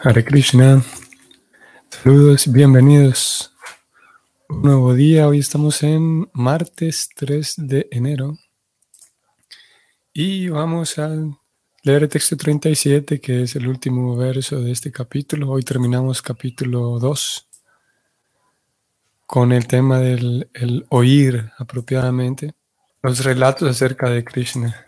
Hare 0.00 0.24
Krishna. 0.24 0.80
Saludos, 1.90 2.52
bienvenidos. 2.52 3.52
Un 4.48 4.62
nuevo 4.62 4.94
día. 4.94 5.26
Hoy 5.26 5.40
estamos 5.40 5.82
en 5.82 6.30
martes 6.32 7.08
3 7.16 7.54
de 7.56 7.88
enero. 7.90 8.38
Y 10.12 10.50
vamos 10.50 11.00
a 11.00 11.10
leer 11.82 12.04
el 12.04 12.08
texto 12.08 12.36
37, 12.36 13.20
que 13.20 13.42
es 13.42 13.56
el 13.56 13.66
último 13.66 14.16
verso 14.16 14.60
de 14.60 14.70
este 14.70 14.92
capítulo. 14.92 15.50
Hoy 15.50 15.64
terminamos 15.64 16.22
capítulo 16.22 17.00
2 17.00 17.48
con 19.26 19.50
el 19.50 19.66
tema 19.66 19.98
del 19.98 20.48
el 20.54 20.86
oír 20.90 21.50
apropiadamente. 21.58 22.54
Los 23.02 23.24
relatos 23.24 23.68
acerca 23.68 24.08
de 24.08 24.22
Krishna. 24.22 24.87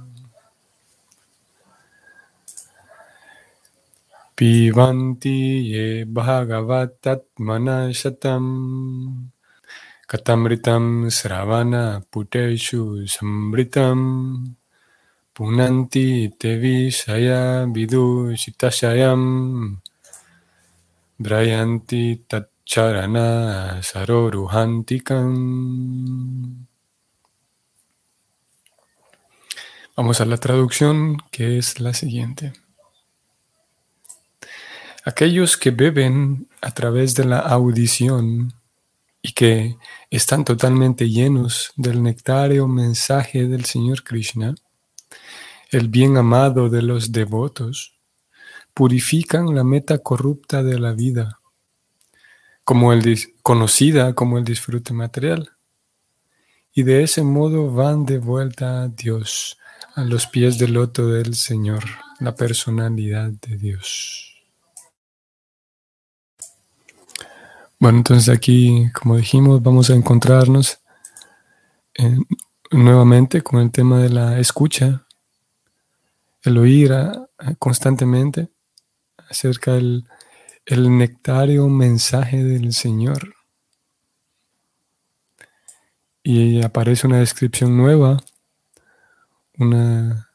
Pivanti 4.41 5.69
ye 5.69 5.85
bhagavatatmana 6.01 7.93
shatam 7.93 9.29
katamritam 10.09 11.13
sravana 11.13 12.01
puteshu 12.11 13.05
samritam 13.05 13.99
punanti 15.35 16.33
tevi 16.41 16.89
shaya 16.89 17.69
vidu 17.69 18.33
shitashayam 18.41 19.21
brayanti 21.21 22.03
tatcharana 22.25 23.27
saroruhantikam 23.89 25.29
Vamos 29.95 30.19
a 30.19 30.25
la 30.25 30.37
traducción 30.37 31.17
que 31.29 31.59
es 31.59 31.79
la 31.79 31.93
siguiente. 31.93 32.60
Aquellos 35.03 35.57
que 35.57 35.71
beben 35.71 36.47
a 36.61 36.71
través 36.71 37.15
de 37.15 37.25
la 37.25 37.39
audición 37.39 38.53
y 39.21 39.33
que 39.33 39.77
están 40.11 40.45
totalmente 40.45 41.09
llenos 41.09 41.71
del 41.75 42.03
nectario 42.03 42.67
mensaje 42.67 43.47
del 43.47 43.65
Señor 43.65 44.03
Krishna, 44.03 44.53
el 45.71 45.87
bien 45.87 46.17
amado 46.17 46.69
de 46.69 46.83
los 46.83 47.11
devotos, 47.11 47.95
purifican 48.73 49.55
la 49.55 49.63
meta 49.63 49.97
corrupta 49.99 50.63
de 50.63 50.79
la 50.79 50.91
vida, 50.91 51.39
como 52.63 52.93
el 52.93 53.17
conocida 53.41 54.13
como 54.13 54.37
el 54.37 54.43
disfrute 54.43 54.93
material, 54.93 55.51
y 56.73 56.83
de 56.83 57.03
ese 57.03 57.23
modo 57.23 57.71
van 57.71 58.05
de 58.05 58.19
vuelta 58.19 58.83
a 58.83 58.87
Dios, 58.87 59.57
a 59.95 60.03
los 60.03 60.27
pies 60.27 60.57
del 60.57 60.73
loto 60.73 61.07
del 61.07 61.35
Señor, 61.35 61.83
la 62.19 62.35
personalidad 62.35 63.31
de 63.31 63.57
Dios. 63.57 64.40
Bueno, 67.81 67.97
entonces 67.97 68.29
aquí, 68.29 68.91
como 68.93 69.17
dijimos, 69.17 69.63
vamos 69.63 69.89
a 69.89 69.95
encontrarnos 69.95 70.81
nuevamente 72.69 73.41
con 73.41 73.59
el 73.59 73.71
tema 73.71 73.97
de 73.97 74.09
la 74.09 74.37
escucha, 74.37 75.07
el 76.43 76.59
oír 76.59 76.93
constantemente 77.57 78.49
acerca 79.27 79.73
del 79.73 80.05
el 80.67 80.95
nectario 80.95 81.69
mensaje 81.69 82.43
del 82.43 82.71
Señor. 82.71 83.33
Y 86.21 86.61
aparece 86.61 87.07
una 87.07 87.17
descripción 87.17 87.75
nueva, 87.77 88.17
una, 89.57 90.29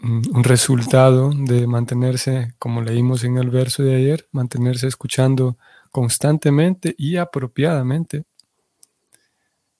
un 0.00 0.42
resultado 0.42 1.30
de 1.32 1.68
mantenerse, 1.68 2.54
como 2.58 2.82
leímos 2.82 3.22
en 3.22 3.38
el 3.38 3.50
verso 3.50 3.84
de 3.84 3.94
ayer, 3.94 4.26
mantenerse 4.32 4.88
escuchando 4.88 5.56
constantemente 5.92 6.94
y 6.98 7.16
apropiadamente. 7.18 8.24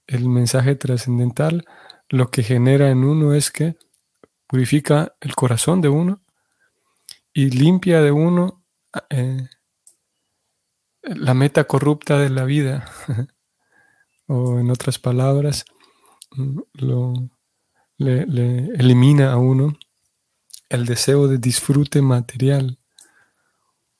El 0.06 0.28
mensaje 0.28 0.76
trascendental 0.76 1.64
lo 2.08 2.30
que 2.30 2.42
genera 2.42 2.90
en 2.90 3.02
uno 3.02 3.34
es 3.34 3.50
que 3.50 3.76
purifica 4.46 5.16
el 5.20 5.34
corazón 5.34 5.80
de 5.80 5.88
uno 5.88 6.20
y 7.32 7.48
limpia 7.48 8.02
de 8.02 8.12
uno 8.12 8.62
eh, 9.08 9.48
la 11.02 11.32
meta 11.32 11.64
corrupta 11.64 12.18
de 12.18 12.28
la 12.28 12.44
vida. 12.44 12.84
o 14.26 14.58
en 14.58 14.70
otras 14.70 14.98
palabras, 14.98 15.64
lo, 16.74 17.14
le, 17.96 18.26
le 18.26 18.66
elimina 18.74 19.32
a 19.32 19.38
uno 19.38 19.78
el 20.68 20.84
deseo 20.84 21.28
de 21.28 21.38
disfrute 21.38 22.02
material 22.02 22.78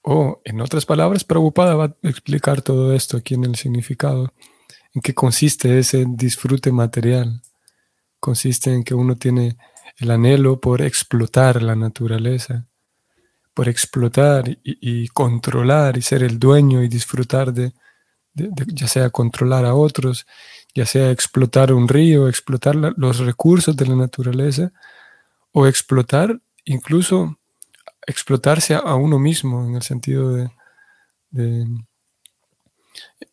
o, 0.03 0.41
en 0.45 0.61
otras 0.61 0.85
palabras, 0.85 1.25
Prabhupada 1.25 1.75
va 1.75 1.85
a 1.85 2.09
explicar 2.09 2.61
todo 2.61 2.93
esto 2.93 3.17
aquí 3.17 3.35
en 3.35 3.45
el 3.45 3.55
significado. 3.55 4.33
¿En 4.95 5.01
qué 5.01 5.15
consiste 5.15 5.79
ese 5.79 6.05
disfrute 6.09 6.73
material? 6.73 7.41
Consiste 8.19 8.75
en 8.75 8.83
que 8.83 8.95
uno 8.95 9.17
tiene 9.17 9.57
el 9.97 10.11
anhelo 10.11 10.61
por 10.61 10.83
explotar 10.83 11.63
la 11.63 11.77
naturaleza, 11.77 12.67
por 13.55 13.69
explotar 13.69 14.59
y, 14.65 15.09
controlar 15.09 15.97
y 15.97 16.03
ser 16.03 16.23
el 16.23 16.39
dueño 16.39 16.83
y 16.83 16.89
disfrutar 16.89 17.53
de, 17.53 17.73
ya 18.35 18.89
sea 18.89 19.11
controlar 19.11 19.65
a 19.65 19.75
otros, 19.75 20.27
ya 20.75 20.87
sea 20.87 21.11
explotar 21.11 21.73
un 21.73 21.87
río, 21.87 22.29
explotar 22.29 22.75
los 22.75 23.19
recursos 23.19 23.77
de 23.77 23.87
la 23.87 23.95
naturaleza, 23.95 24.73
o 25.53 25.67
explotar 25.67 26.41
incluso 26.65 27.39
explotarse 28.07 28.75
a, 28.75 28.95
uno 28.95 29.19
mismo 29.19 29.65
en 29.65 29.75
el 29.75 29.83
sentido 29.83 30.33
de, 30.33 30.51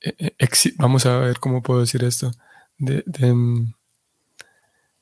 e, 0.02 0.34
e, 0.38 0.50
vamos 0.78 1.06
a 1.06 1.18
ver 1.20 1.40
cómo 1.40 1.62
puedo 1.62 1.82
decir 1.82 2.04
esto, 2.04 2.32
de, 2.78 3.04
mm, 3.34 3.74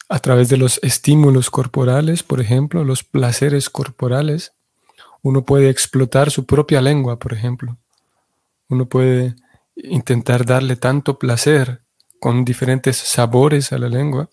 a 0.10 0.20
través 0.20 0.50
de 0.50 0.58
los 0.58 0.80
estímulos 0.84 1.50
corporales, 1.50 2.24
por 2.24 2.40
ejemplo, 2.40 2.84
los 2.84 3.04
placeres 3.04 3.70
corporales, 3.70 4.54
uno 5.22 5.44
puede 5.44 5.70
explotar 5.70 6.32
su 6.32 6.46
propia 6.46 6.82
lengua, 6.82 7.20
por 7.20 7.34
ejemplo. 7.34 7.78
Uno 8.70 8.88
puede 8.88 9.36
intentar 9.76 10.46
darle 10.46 10.76
tanto 10.76 11.20
placer 11.20 11.82
con 12.20 12.46
diferentes 12.46 12.98
sabores 12.98 13.72
a 13.74 13.78
la 13.78 13.90
lengua 13.90 14.30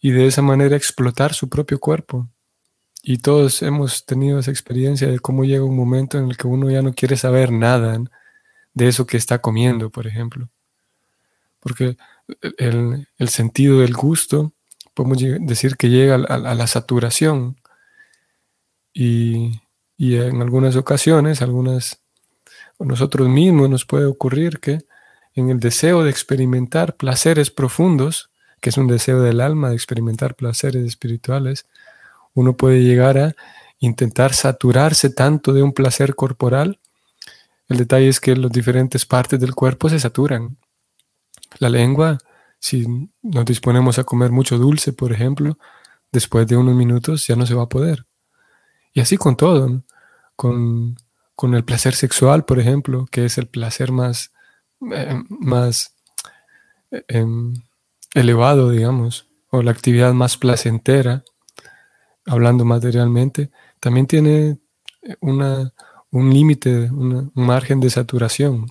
y 0.00 0.10
de 0.10 0.26
esa 0.26 0.42
manera 0.42 0.76
explotar 0.76 1.32
su 1.32 1.48
propio 1.48 1.78
cuerpo. 1.78 2.28
Y 3.02 3.18
todos 3.18 3.62
hemos 3.62 4.06
tenido 4.06 4.38
esa 4.38 4.52
experiencia 4.52 5.08
de 5.08 5.18
cómo 5.18 5.44
llega 5.44 5.64
un 5.64 5.76
momento 5.76 6.18
en 6.18 6.28
el 6.28 6.36
que 6.36 6.46
uno 6.46 6.70
ya 6.70 6.82
no 6.82 6.92
quiere 6.94 7.16
saber 7.16 7.50
nada 7.50 7.98
de 8.74 8.88
eso 8.88 9.06
que 9.06 9.16
está 9.16 9.40
comiendo, 9.40 9.90
por 9.90 10.06
ejemplo. 10.06 10.48
Porque 11.58 11.96
el, 12.58 13.06
sentido 13.28 13.80
del 13.80 13.94
gusto, 13.94 14.52
podemos 14.94 15.18
decir 15.40 15.76
que 15.76 15.88
llega 15.88 16.14
a, 16.14 16.54
la 16.54 16.66
saturación. 16.68 17.56
Y, 18.94 19.60
y, 19.96 20.16
en 20.16 20.40
algunas 20.40 20.76
ocasiones, 20.76 21.42
algunas, 21.42 22.00
nosotros 22.78 23.28
mismos 23.28 23.68
nos 23.68 23.84
puede 23.84 24.04
ocurrir 24.04 24.60
que 24.60 24.84
en 25.34 25.50
el 25.50 25.58
deseo 25.58 26.04
de 26.04 26.10
experimentar 26.10 26.96
placeres 26.96 27.50
profundos, 27.50 28.30
que 28.60 28.70
es 28.70 28.76
un 28.76 28.86
deseo 28.86 29.20
del 29.22 29.40
alma 29.40 29.70
de 29.70 29.74
experimentar 29.74 30.36
placeres 30.36 30.84
espirituales, 30.84 31.66
uno 32.34 32.56
puede 32.56 32.82
llegar 32.82 33.18
a 33.18 33.34
intentar 33.78 34.32
saturarse 34.32 35.10
tanto 35.10 35.52
de 35.52 35.62
un 35.62 35.72
placer 35.72 36.14
corporal. 36.14 36.78
El 37.68 37.78
detalle 37.78 38.08
es 38.08 38.20
que 38.20 38.36
las 38.36 38.52
diferentes 38.52 39.06
partes 39.06 39.40
del 39.40 39.54
cuerpo 39.54 39.88
se 39.88 39.98
saturan. 39.98 40.56
La 41.58 41.68
lengua, 41.68 42.18
si 42.58 42.86
nos 43.22 43.44
disponemos 43.44 43.98
a 43.98 44.04
comer 44.04 44.30
mucho 44.30 44.56
dulce, 44.58 44.92
por 44.92 45.12
ejemplo, 45.12 45.58
después 46.12 46.46
de 46.46 46.56
unos 46.56 46.74
minutos 46.74 47.26
ya 47.26 47.36
no 47.36 47.46
se 47.46 47.54
va 47.54 47.64
a 47.64 47.68
poder. 47.68 48.06
Y 48.92 49.00
así 49.00 49.16
con 49.16 49.36
todo, 49.36 49.82
con, 50.36 50.96
el 51.54 51.64
placer 51.64 51.94
sexual, 51.94 52.44
por 52.44 52.60
ejemplo, 52.60 53.06
que 53.10 53.24
es 53.24 53.36
el 53.36 53.48
placer 53.48 53.90
más, 53.90 54.32
eh, 54.92 55.20
más 55.28 55.96
eh, 56.92 57.02
em, 57.08 57.54
elevado, 58.14 58.70
digamos, 58.70 59.28
o 59.50 59.62
la 59.62 59.72
actividad 59.72 60.12
más 60.12 60.36
placentera, 60.36 61.24
hablando 62.26 62.64
materialmente, 62.64 63.50
también 63.80 64.06
tiene 64.06 64.58
eh, 65.02 65.16
una, 65.20 65.72
un 66.10 66.32
límite, 66.32 66.90
un 66.90 67.32
margen 67.34 67.80
de 67.80 67.90
saturación. 67.90 68.70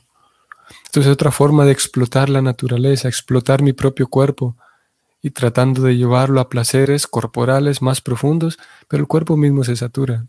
Entonces 0.85 1.09
es 1.09 1.13
otra 1.13 1.31
forma 1.31 1.65
de 1.65 1.71
explotar 1.71 2.29
la 2.29 2.41
naturaleza, 2.41 3.07
explotar 3.07 3.61
mi 3.61 3.73
propio 3.73 4.07
cuerpo 4.07 4.55
y 5.21 5.31
tratando 5.31 5.83
de 5.83 5.95
llevarlo 5.95 6.39
a 6.39 6.49
placeres 6.49 7.07
corporales 7.07 7.81
más 7.81 8.01
profundos, 8.01 8.57
pero 8.87 9.01
el 9.01 9.07
cuerpo 9.07 9.37
mismo 9.37 9.63
se 9.63 9.75
satura. 9.75 10.25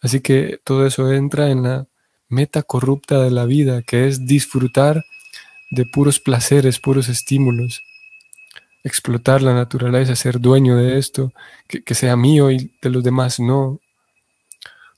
Así 0.00 0.20
que 0.20 0.60
todo 0.64 0.86
eso 0.86 1.12
entra 1.12 1.50
en 1.50 1.62
la 1.62 1.86
meta 2.28 2.62
corrupta 2.62 3.22
de 3.22 3.30
la 3.30 3.44
vida, 3.44 3.82
que 3.82 4.08
es 4.08 4.26
disfrutar 4.26 5.04
de 5.70 5.86
puros 5.86 6.20
placeres, 6.20 6.78
puros 6.78 7.08
estímulos, 7.08 7.82
explotar 8.86 9.42
la 9.42 9.52
naturaleza, 9.52 10.14
ser 10.14 10.40
dueño 10.40 10.76
de 10.76 10.96
esto, 10.96 11.32
que, 11.66 11.94
sea 11.94 12.16
mío 12.16 12.52
y 12.52 12.72
de 12.80 12.90
los 12.90 13.02
demás 13.02 13.40
no. 13.40 13.80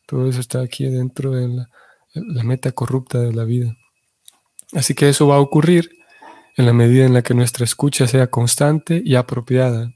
Todo 0.06 0.28
eso 0.28 0.40
está 0.40 0.60
aquí 0.60 0.84
dentro 0.84 1.30
de 1.30 1.48
la, 1.48 1.70
la 2.12 2.42
meta 2.42 2.70
corrupta 2.72 3.18
de 3.18 3.32
la 3.32 3.44
vida. 3.44 3.74
Así 4.74 4.94
que 4.94 5.08
eso 5.08 5.26
va 5.26 5.36
a 5.36 5.40
ocurrir 5.40 5.90
en 6.58 6.66
la 6.66 6.74
medida 6.74 7.06
en 7.06 7.14
la 7.14 7.22
que 7.22 7.32
nuestra 7.32 7.64
escucha 7.64 8.06
sea 8.06 8.26
constante 8.26 9.00
y 9.02 9.14
apropiada. 9.14 9.94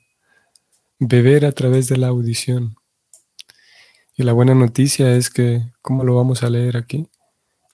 Beber 0.98 1.44
a 1.44 1.52
través 1.52 1.88
de 1.88 1.98
la 1.98 2.08
audición. 2.08 2.76
Y 4.16 4.22
la 4.22 4.32
buena 4.32 4.54
noticia 4.54 5.14
es 5.14 5.28
que, 5.28 5.70
¿cómo 5.82 6.02
lo 6.02 6.16
vamos 6.16 6.42
a 6.42 6.48
leer 6.48 6.78
aquí? 6.78 7.08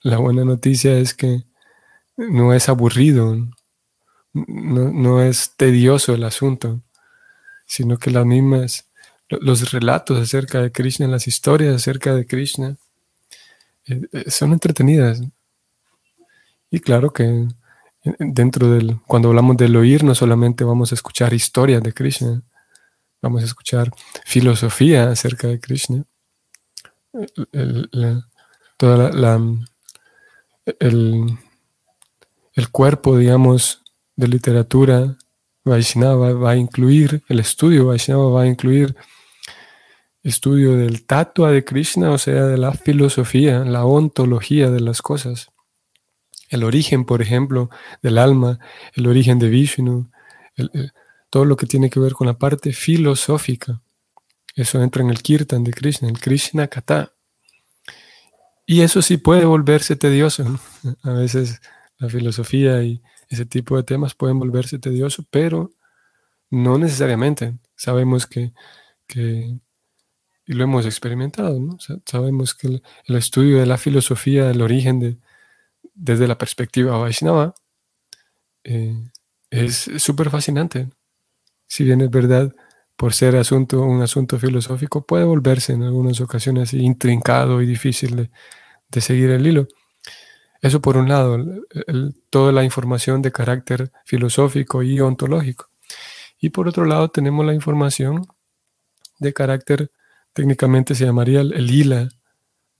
La 0.03 0.17
buena 0.17 0.43
noticia 0.43 0.97
es 0.97 1.13
que 1.13 1.43
no 2.17 2.53
es 2.53 2.67
aburrido, 2.67 3.37
no, 4.33 5.21
es 5.21 5.53
tedioso 5.55 6.13
el 6.13 6.23
asunto, 6.23 6.81
sino 7.65 7.97
que 7.97 8.11
las 8.11 8.25
mismas, 8.25 8.89
los 9.29 9.71
relatos 9.71 10.19
acerca 10.19 10.61
de 10.61 10.71
Krishna, 10.71 11.07
las 11.07 11.27
historias 11.27 11.75
acerca 11.75 12.13
de 12.13 12.25
Krishna, 12.25 12.77
eh, 13.85 14.01
eh, 14.11 14.31
son 14.31 14.53
entretenidas. 14.53 15.21
Y 16.71 16.79
claro 16.79 17.11
que 17.11 17.47
dentro 18.19 18.71
del, 18.71 18.99
cuando 19.07 19.29
hablamos 19.29 19.57
del 19.57 19.75
oír, 19.75 20.03
no 20.03 20.15
solamente 20.15 20.63
vamos 20.63 20.91
a 20.91 20.95
escuchar 20.95 21.33
historias 21.33 21.81
de 21.83 21.93
Krishna, 21.93 22.41
vamos 23.21 23.41
a 23.41 23.45
escuchar 23.45 23.91
filosofía 24.25 25.09
acerca 25.09 25.47
de 25.47 25.59
Krishna. 25.59 26.05
toda 28.77 29.11
la, 29.11 29.41
el, 30.79 31.37
el, 32.53 32.69
cuerpo, 32.69 33.17
digamos, 33.17 33.83
de 34.19 34.27
literatura 34.27 35.17
Vaishnava 35.63 36.33
va 36.33 36.51
a 36.51 36.55
incluir, 36.57 37.23
el 37.29 37.39
estudio 37.39 37.87
Vaishnava 37.87 38.29
va 38.29 38.41
a 38.43 38.47
incluir 38.47 38.95
estudio 40.23 40.75
del 40.75 41.05
tatua 41.05 41.51
de 41.51 41.63
Krishna, 41.63 42.11
o 42.11 42.17
sea, 42.17 42.45
de 42.45 42.57
la 42.57 42.73
filosofía, 42.73 43.59
la 43.59 43.85
ontología 43.85 44.69
de 44.69 44.81
las 44.81 45.01
cosas 45.01 45.49
el 46.49 46.63
origen, 46.63 47.05
por 47.05 47.21
ejemplo, 47.21 47.69
del 48.01 48.17
alma, 48.17 48.59
el 48.93 49.07
origen 49.07 49.39
de 49.39 49.49
Vishnu, 49.49 50.09
todo 51.29 51.45
lo 51.45 51.55
que 51.55 51.67
tiene 51.67 51.89
que 51.89 51.99
ver 51.99 52.13
con 52.13 52.27
la 52.27 52.37
parte 52.37 52.73
filosófica. 52.73 53.81
Eso 54.55 54.81
entra 54.81 55.03
en 55.03 55.11
el 55.11 55.21
kirtan 55.21 55.63
de 55.63 55.71
Krishna, 55.71 56.09
el 56.09 56.19
Krishna 56.19 56.67
Kata. 56.67 57.13
Y 58.65 58.81
eso 58.81 59.01
sí 59.01 59.17
puede 59.17 59.45
volverse 59.45 59.95
tedioso. 59.95 60.59
A 61.03 61.11
veces 61.11 61.61
la 61.97 62.09
filosofía 62.09 62.81
y 62.83 63.01
ese 63.29 63.45
tipo 63.45 63.77
de 63.77 63.83
temas 63.83 64.15
pueden 64.15 64.39
volverse 64.39 64.79
tedioso, 64.79 65.23
pero 65.29 65.71
no 66.49 66.77
necesariamente. 66.77 67.57
Sabemos 67.75 68.25
que, 68.25 68.51
y 69.15 70.53
lo 70.53 70.63
hemos 70.63 70.85
experimentado, 70.85 71.59
¿no? 71.59 71.77
sabemos 72.05 72.55
que 72.55 72.67
el, 73.05 73.15
estudio 73.15 73.59
de 73.59 73.65
la 73.65 73.77
filosofía, 73.77 74.49
el 74.49 74.61
origen 74.61 74.99
de, 74.99 75.17
desde 75.93 76.27
la 76.27 76.37
perspectiva 76.37 76.97
Vaishnava, 76.97 77.53
eh, 78.63 78.95
es 79.49 79.89
súper 79.97 80.29
fascinante. 80.29 80.89
Si 81.67 81.83
bien 81.83 82.01
es 82.01 82.09
verdad, 82.09 82.53
por 82.95 83.13
ser 83.13 83.35
asunto, 83.37 83.81
un 83.81 84.01
asunto 84.01 84.37
filosófico, 84.39 85.05
puede 85.05 85.23
volverse 85.23 85.73
en 85.73 85.83
algunas 85.83 86.19
ocasiones 86.19 86.73
intrincado 86.73 87.61
y 87.61 87.65
difícil 87.65 88.29
de, 88.89 89.01
seguir 89.01 89.29
el 89.29 89.47
hilo. 89.47 89.67
Eso 90.61 90.81
por 90.81 90.97
un 90.97 91.07
lado, 91.07 91.37
toda 92.29 92.51
la 92.51 92.63
información 92.63 93.21
de 93.21 93.31
carácter 93.31 93.91
filosófico 94.05 94.83
y 94.83 94.99
ontológico. 94.99 95.69
Y 96.39 96.49
por 96.49 96.67
otro 96.67 96.85
lado 96.85 97.09
tenemos 97.09 97.45
la 97.45 97.53
información 97.53 98.27
de 99.19 99.33
carácter, 99.33 99.91
técnicamente 100.33 100.95
se 100.95 101.05
llamaría 101.05 101.41
el, 101.41 101.53
el 101.53 102.09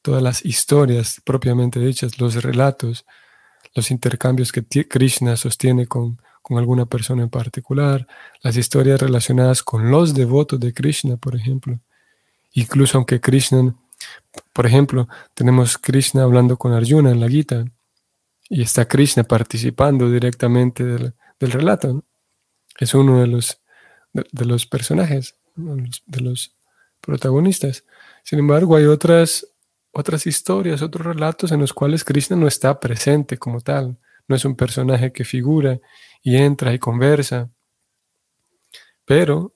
todas 0.01 0.23
las 0.23 0.45
historias 0.45 1.21
propiamente 1.23 1.79
dichas, 1.79 2.19
los 2.19 2.41
relatos, 2.41 3.05
los 3.75 3.91
intercambios 3.91 4.51
que 4.51 4.63
Krishna 4.87 5.35
sostiene 5.35 5.87
con, 5.87 6.19
alguna 6.49 6.87
persona 6.87 7.21
en 7.21 7.29
particular, 7.29 8.07
las 8.41 8.57
historias 8.57 8.99
relacionadas 8.99 9.61
con 9.61 9.91
los 9.91 10.15
devotos 10.15 10.59
de 10.59 10.73
Krishna, 10.73 11.15
por 11.15 11.35
ejemplo. 11.35 11.79
Incluso 12.53 12.97
aunque 12.97 13.21
Krishna, 13.21 13.75
por 14.59 14.65
ejemplo, 14.65 15.07
tenemos 15.35 15.77
Krishna 15.77 16.23
hablando 16.23 16.57
con 16.57 16.73
Arjuna 16.73 17.11
en 17.11 17.21
la 17.21 17.29
Gita 17.29 17.63
y 18.49 18.61
está 18.61 18.89
Krishna 18.89 19.23
participando 19.23 20.11
directamente 20.11 20.83
del, 20.83 21.13
relato. 21.39 22.03
Es 22.77 22.93
uno 22.93 23.21
de 23.21 23.27
los, 23.27 23.61
de 24.11 24.45
los 24.45 24.65
personajes, 24.65 25.35
de 25.55 26.19
los 26.19 26.57
protagonistas. 26.99 27.85
Sin 28.25 28.39
embargo, 28.39 28.75
hay 28.75 28.83
otras 28.83 29.47
otras 29.93 30.27
historias, 30.27 30.81
otros 30.81 31.05
relatos 31.05 31.53
en 31.53 31.61
los 31.61 31.71
cuales 31.71 32.03
Krishna 32.03 32.35
no 32.35 32.45
está 32.45 32.81
presente 32.81 33.37
como 33.37 33.61
tal, 33.61 33.97
no 34.27 34.35
es 34.35 34.43
un 34.43 34.57
personaje 34.57 35.13
que 35.13 35.23
figura 35.23 35.79
y 36.21 36.35
entra 36.35 36.73
y 36.73 36.79
conversa, 36.79 37.49
pero 39.05 39.55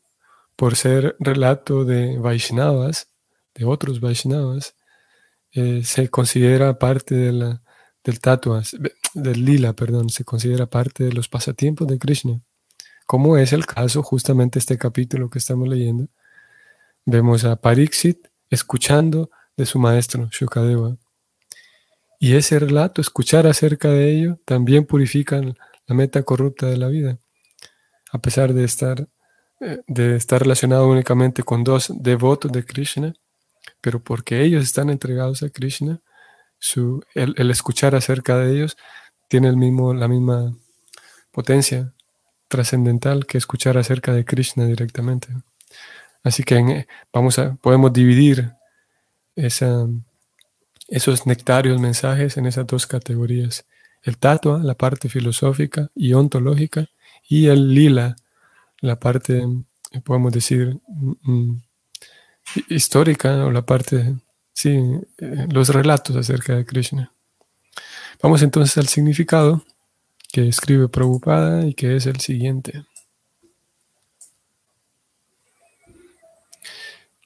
por 0.56 0.78
ser 0.78 1.18
relato 1.20 1.84
de 1.84 2.18
Vaishnavas, 2.20 3.12
de 3.54 3.66
otros 3.66 4.00
Vaishnavas, 4.00 4.78
eh, 5.54 5.84
se 5.84 6.10
considera 6.10 6.80
parte 6.80 7.16
de 7.16 7.58
del 8.04 8.20
tatua, 8.20 8.64
del 9.14 9.46
lila, 9.46 9.74
perdón, 9.74 10.10
se 10.10 10.26
considera 10.26 10.66
parte 10.66 11.06
de 11.06 11.14
los 11.14 11.30
pasatiempos 11.30 11.88
de 11.88 11.98
Krishna, 11.98 12.42
como 13.06 13.38
es 13.38 13.54
el 13.54 13.66
caso 13.66 14.04
justamente 14.04 14.60
este 14.60 14.78
capítulo 14.78 15.30
que 15.30 15.40
estamos 15.40 15.70
leyendo. 15.70 16.08
Vemos 17.06 17.46
a 17.46 17.56
Pariksit 17.56 18.28
escuchando 18.50 19.30
de 19.56 19.66
su 19.66 19.80
maestro 19.80 20.28
Shukadeva. 20.32 20.98
Y 22.20 22.36
ese 22.36 22.60
relato, 22.60 23.02
escuchar 23.02 23.48
acerca 23.48 23.90
de 23.90 24.12
ello, 24.12 24.40
también 24.46 24.86
purifica 24.86 25.42
la 25.42 25.96
meta 25.96 26.24
corrupta 26.24 26.68
de 26.68 26.78
la 26.78 26.88
vida, 26.88 27.20
a 28.12 28.20
pesar 28.20 28.54
de 28.54 28.64
estar, 28.64 29.08
eh, 29.60 29.80
de 29.88 30.16
estar 30.16 30.42
relacionado 30.42 30.88
únicamente 30.88 31.44
con 31.44 31.64
dos 31.64 31.92
devotos 31.94 32.52
de 32.52 32.66
Krishna, 32.66 33.14
pero 33.82 34.04
porque 34.04 34.44
ellos 34.44 34.64
están 34.64 34.90
entregados 34.90 35.44
a 35.44 35.50
Krishna, 35.50 36.02
su, 36.60 37.04
el, 37.14 37.52
escuchar 37.52 37.96
acerca 37.96 38.38
de 38.38 38.54
ellos 38.54 38.78
tiene 39.28 39.50
el 39.50 39.58
mismo, 39.58 39.94
la 39.94 40.08
misma 40.08 40.56
potencia 41.32 41.94
trascendental 42.48 43.26
que 43.26 43.38
escuchar 43.38 43.78
acerca 43.78 44.14
de 44.14 44.26
Krishna 44.26 44.66
directamente. 44.66 45.28
Así 46.24 46.44
que 46.44 46.88
vamos 47.12 47.40
a, 47.40 47.56
podemos 47.56 47.92
dividir 47.92 48.54
esos 49.36 49.90
nectarios 51.26 51.82
mensajes 51.82 52.38
en 52.38 52.46
esas 52.46 52.66
dos 52.68 52.88
categorías. 52.88 53.66
El 54.04 54.18
tatua, 54.18 54.60
la 54.60 54.76
parte 54.76 55.10
filosófica 55.10 55.90
y 55.96 56.14
ontológica, 56.14 56.88
y 57.28 57.48
el 57.48 57.74
lila, 57.74 58.16
la 58.80 59.00
parte, 59.00 59.44
podemos 60.04 60.32
decir, 60.32 60.80
mm, 60.88 61.14
mm, 61.24 61.64
histórica 62.70 63.46
o 63.46 63.52
la 63.52 63.66
parte, 63.66 64.16
sí, 64.54 64.70
eh, 65.18 65.48
los 65.52 65.70
relatos 65.70 66.16
acerca 66.16 66.56
de 66.56 66.66
Krishna. 66.66 67.14
Vamos 68.22 68.42
entonces 68.42 68.78
al 68.78 68.88
significado 68.88 69.64
que 70.32 70.48
escribe 70.48 70.90
Prabhupada 70.90 71.66
y 71.68 71.74
que 71.74 71.96
es 71.96 72.06
el 72.06 72.20
siguiente. 72.20 72.86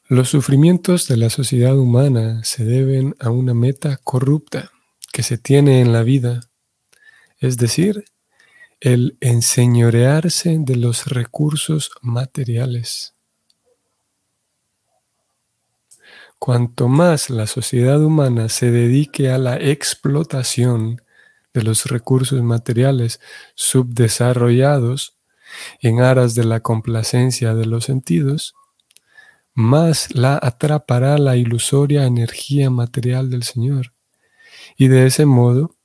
Los 0.10 0.30
sufrimientos 0.30 1.08
de 1.10 1.18
la 1.18 1.30
sociedad 1.30 1.78
humana 1.78 2.42
se 2.46 2.64
deben 2.64 3.16
a 3.20 3.30
una 3.30 3.54
meta 3.54 3.98
corrupta 3.98 4.72
que 5.12 5.22
se 5.22 5.38
tiene 5.38 5.82
en 5.82 5.92
la 5.92 6.04
vida, 6.04 6.50
es 7.40 7.58
decir, 7.58 8.06
el 8.80 9.18
enseñorearse 9.20 10.58
de 10.60 10.76
los 10.78 11.08
recursos 11.08 11.92
materiales. 12.02 13.17
Cuanto 16.40 16.88
más 16.88 17.30
la 17.30 17.48
sociedad 17.48 18.02
humana 18.02 18.50
se 18.50 18.72
dedique 18.72 19.30
a 19.30 19.38
la 19.38 19.58
explotación 19.58 21.02
de 21.54 21.64
los 21.64 21.86
recursos 21.86 22.42
materiales 22.44 23.20
subdesarrollados 23.56 25.18
en 25.82 26.02
aras 26.02 26.36
de 26.36 26.44
la 26.44 26.60
complacencia 26.60 27.56
de 27.56 27.66
los 27.66 27.86
sentidos, 27.86 28.54
más 29.54 30.14
la 30.14 30.40
atrapará 30.42 31.18
la 31.18 31.36
ilusoria 31.36 32.06
energía 32.06 32.70
material 32.70 33.30
del 33.32 33.42
Señor. 33.44 33.94
Y 34.78 34.88
de 34.88 35.08
ese 35.08 35.26
modo, 35.26 35.76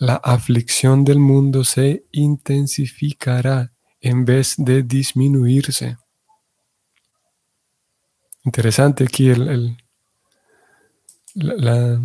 la 0.00 0.14
aflicción 0.14 1.04
del 1.04 1.18
mundo 1.18 1.64
se 1.64 2.06
intensificará 2.12 3.72
en 4.00 4.24
vez 4.24 4.54
de 4.56 4.82
disminuirse. 4.82 5.98
Interesante 8.44 9.04
aquí 9.04 9.28
el, 9.28 9.76
la, 11.34 12.00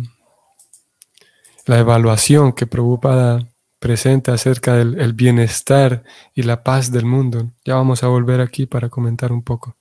la, 1.66 1.78
evaluación 1.78 2.52
que 2.52 2.66
Prabhupada 2.66 3.48
presenta 3.78 4.34
acerca 4.34 4.76
del 4.76 5.12
bienestar 5.12 6.04
y 6.34 6.42
la 6.42 6.62
paz 6.62 6.90
del 6.90 7.04
mundo. 7.04 7.52
Ya 7.64 7.74
vamos 7.74 8.02
a 8.02 8.08
volver 8.08 8.40
aquí 8.40 8.66
para 8.66 8.88
comentar 8.88 9.32
un 9.32 9.42
poco. 9.42 9.76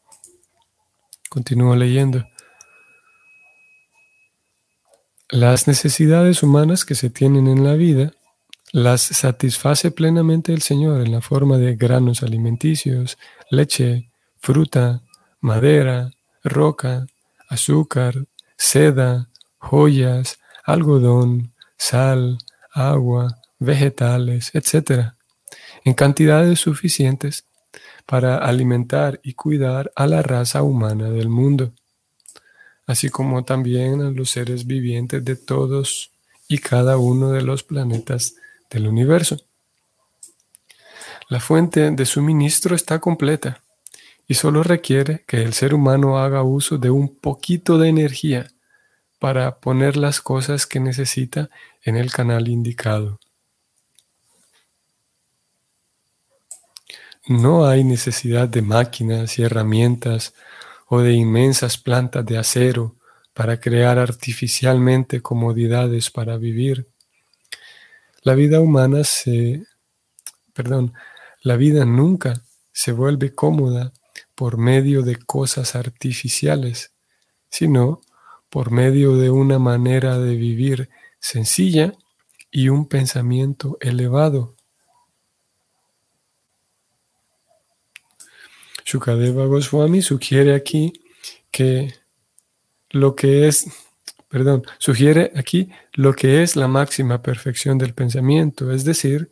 Continúo 1.30 1.76
leyendo. 1.76 2.26
Las 5.30 5.68
necesidades 5.68 6.44
humanas 6.44 6.86
que 6.86 6.96
se 6.96 7.10
tienen 7.10 7.48
en 7.48 7.64
la 7.64 7.74
vida 7.74 8.14
las 8.74 9.02
satisface 9.02 9.92
plenamente 9.92 10.52
el 10.52 10.64
Señor 10.64 11.02
en 11.02 11.12
la 11.12 11.22
forma 11.22 11.60
de 11.60 11.76
granos 11.76 12.24
alimenticios, 12.24 13.20
leche, 13.52 14.10
fruta, 14.40 15.04
madera, 15.42 16.10
roca, 16.44 17.06
azúcar, 17.48 18.26
seda, 18.58 19.30
joyas, 19.64 20.40
algodón, 20.64 21.54
sal, 21.78 22.38
agua, 22.72 23.40
vegetales, 23.60 24.52
etc., 24.54 25.14
en 25.86 25.94
cantidades 25.94 26.60
suficientes 26.60 27.46
para 28.06 28.38
alimentar 28.38 29.20
y 29.24 29.34
cuidar 29.34 29.92
a 29.96 30.08
la 30.08 30.22
raza 30.22 30.64
humana 30.64 31.10
del 31.10 31.30
mundo 31.30 31.74
así 32.86 33.10
como 33.10 33.44
también 33.44 34.02
a 34.02 34.12
los 34.12 34.32
seres 34.32 34.66
vivientes 34.66 35.24
de 35.24 35.36
todos 35.36 36.12
y 36.48 36.58
cada 36.58 36.98
uno 36.98 37.32
de 37.32 37.42
los 37.42 37.64
planetas 37.64 38.36
del 38.70 38.88
universo. 38.88 39.38
La 41.30 41.40
fuente 41.40 41.90
de 41.92 42.06
suministro 42.06 42.76
está 42.76 43.00
completa 43.00 43.64
y 44.28 44.36
solo 44.36 44.64
requiere 44.64 45.24
que 45.28 45.42
el 45.42 45.54
ser 45.54 45.74
humano 45.74 46.18
haga 46.20 46.44
uso 46.44 46.78
de 46.78 46.90
un 46.90 47.16
poquito 47.16 47.78
de 47.78 47.90
energía 47.90 48.48
para 49.24 49.62
poner 49.62 49.96
las 49.96 50.20
cosas 50.20 50.68
que 50.68 50.82
necesita 50.82 51.50
en 51.82 51.96
el 51.96 52.12
canal 52.12 52.50
indicado. 52.50 53.22
No 57.30 57.66
hay 57.66 57.86
necesidad 57.86 58.50
de 58.50 58.62
máquinas 58.62 59.40
y 59.40 59.44
herramientas 59.44 60.34
o 60.88 61.00
de 61.00 61.14
inmensas 61.14 61.78
plantas 61.78 62.26
de 62.26 62.38
acero 62.38 62.98
para 63.34 63.62
crear 63.62 63.98
artificialmente 63.98 65.22
comodidades 65.22 66.12
para 66.12 66.36
vivir. 66.36 66.90
La 68.24 68.36
vida 68.36 68.60
humana 68.60 69.06
se, 69.06 69.64
perdón, 70.52 70.96
la 71.44 71.56
vida 71.56 71.86
nunca 71.86 72.44
se 72.74 72.92
vuelve 72.92 73.34
cómoda 73.34 73.94
por 74.36 74.58
medio 74.58 75.02
de 75.02 75.16
cosas 75.16 75.78
artificiales, 75.78 76.92
sino 77.50 78.02
por 78.54 78.70
medio 78.70 79.18
de 79.18 79.32
una 79.32 79.58
manera 79.58 80.20
de 80.20 80.36
vivir 80.36 80.88
sencilla 81.20 81.96
y 82.52 82.70
un 82.70 82.88
pensamiento 82.88 83.80
elevado. 83.82 84.56
Shukadeva 88.86 89.48
Goswami 89.48 90.04
sugiere 90.04 90.54
aquí 90.54 90.94
que 91.50 91.96
lo 92.92 93.16
que 93.16 93.48
es, 93.48 93.66
perdón, 94.28 94.62
sugiere 94.78 95.32
aquí 95.36 95.72
lo 95.94 96.14
que 96.14 96.44
es 96.44 96.56
la 96.56 96.68
máxima 96.68 97.24
perfección 97.24 97.80
del 97.80 97.96
pensamiento, 97.96 98.72
es 98.72 98.84
decir, 98.84 99.32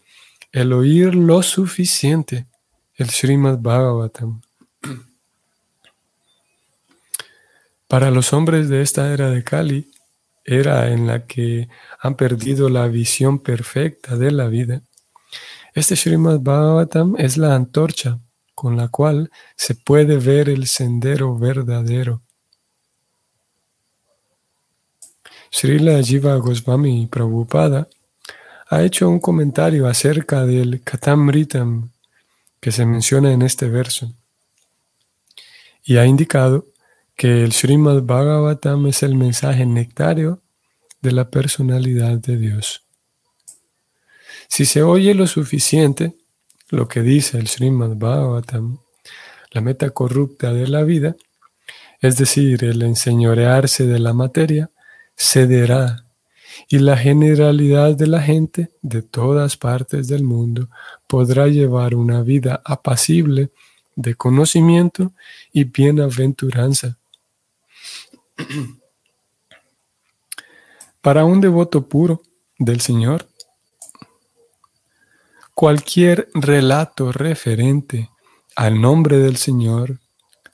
el 0.51 0.73
oír 0.73 1.13
lo 1.13 1.43
suficiente, 1.43 2.47
el 2.95 3.11
Srimad 3.11 3.59
Bhagavatam. 3.59 4.41
Para 7.91 8.09
los 8.09 8.31
hombres 8.31 8.69
de 8.69 8.81
esta 8.81 9.11
era 9.11 9.29
de 9.31 9.43
Kali, 9.43 9.91
era 10.45 10.93
en 10.93 11.07
la 11.07 11.25
que 11.27 11.67
han 11.99 12.15
perdido 12.15 12.69
la 12.69 12.87
visión 12.87 13.39
perfecta 13.39 14.15
de 14.15 14.31
la 14.31 14.47
vida, 14.47 14.81
este 15.73 15.97
Srimad 15.97 16.39
Bhagavatam 16.39 17.15
es 17.17 17.35
la 17.35 17.53
antorcha 17.53 18.17
con 18.55 18.77
la 18.77 18.87
cual 18.87 19.29
se 19.57 19.75
puede 19.75 20.15
ver 20.15 20.47
el 20.47 20.67
sendero 20.67 21.37
verdadero. 21.37 22.21
Srila 25.51 26.01
Jiva 26.01 26.37
Goswami 26.37 27.07
Prabhupada 27.07 27.89
ha 28.69 28.83
hecho 28.83 29.09
un 29.09 29.19
comentario 29.19 29.85
acerca 29.85 30.45
del 30.45 30.81
Katamritam 30.81 31.89
que 32.61 32.71
se 32.71 32.85
menciona 32.85 33.33
en 33.33 33.41
este 33.41 33.67
verso 33.67 34.13
y 35.83 35.97
ha 35.97 36.05
indicado 36.05 36.70
que 37.21 37.43
el 37.43 37.51
Srimad 37.51 38.01
Bhagavatam 38.01 38.87
es 38.87 39.03
el 39.03 39.13
mensaje 39.13 39.63
nectario 39.67 40.41
de 41.03 41.11
la 41.11 41.29
personalidad 41.29 42.17
de 42.17 42.35
Dios. 42.35 42.81
Si 44.47 44.65
se 44.65 44.81
oye 44.81 45.13
lo 45.13 45.27
suficiente, 45.27 46.15
lo 46.69 46.87
que 46.87 47.03
dice 47.03 47.37
el 47.37 47.47
Srimad 47.47 47.95
Bhagavatam, 47.95 48.79
la 49.51 49.61
meta 49.61 49.91
corrupta 49.91 50.51
de 50.51 50.67
la 50.67 50.81
vida, 50.81 51.15
es 51.99 52.17
decir, 52.17 52.63
el 52.63 52.81
enseñorearse 52.81 53.85
de 53.85 53.99
la 53.99 54.13
materia, 54.13 54.71
cederá 55.15 56.07
y 56.69 56.79
la 56.79 56.97
generalidad 56.97 57.93
de 57.93 58.07
la 58.07 58.23
gente 58.23 58.71
de 58.81 59.03
todas 59.03 59.57
partes 59.57 60.07
del 60.07 60.23
mundo 60.23 60.69
podrá 61.05 61.45
llevar 61.45 61.93
una 61.93 62.23
vida 62.23 62.63
apacible 62.65 63.51
de 63.95 64.15
conocimiento 64.15 65.13
y 65.53 65.65
bienaventuranza. 65.65 66.97
Para 71.01 71.25
un 71.25 71.41
devoto 71.41 71.87
puro 71.87 72.21
del 72.57 72.81
Señor, 72.81 73.27
Cualquier 75.53 76.29
relato 76.33 77.11
referente 77.11 78.09
al 78.55 78.81
nombre 78.81 79.19
del 79.19 79.37
Señor, 79.37 79.99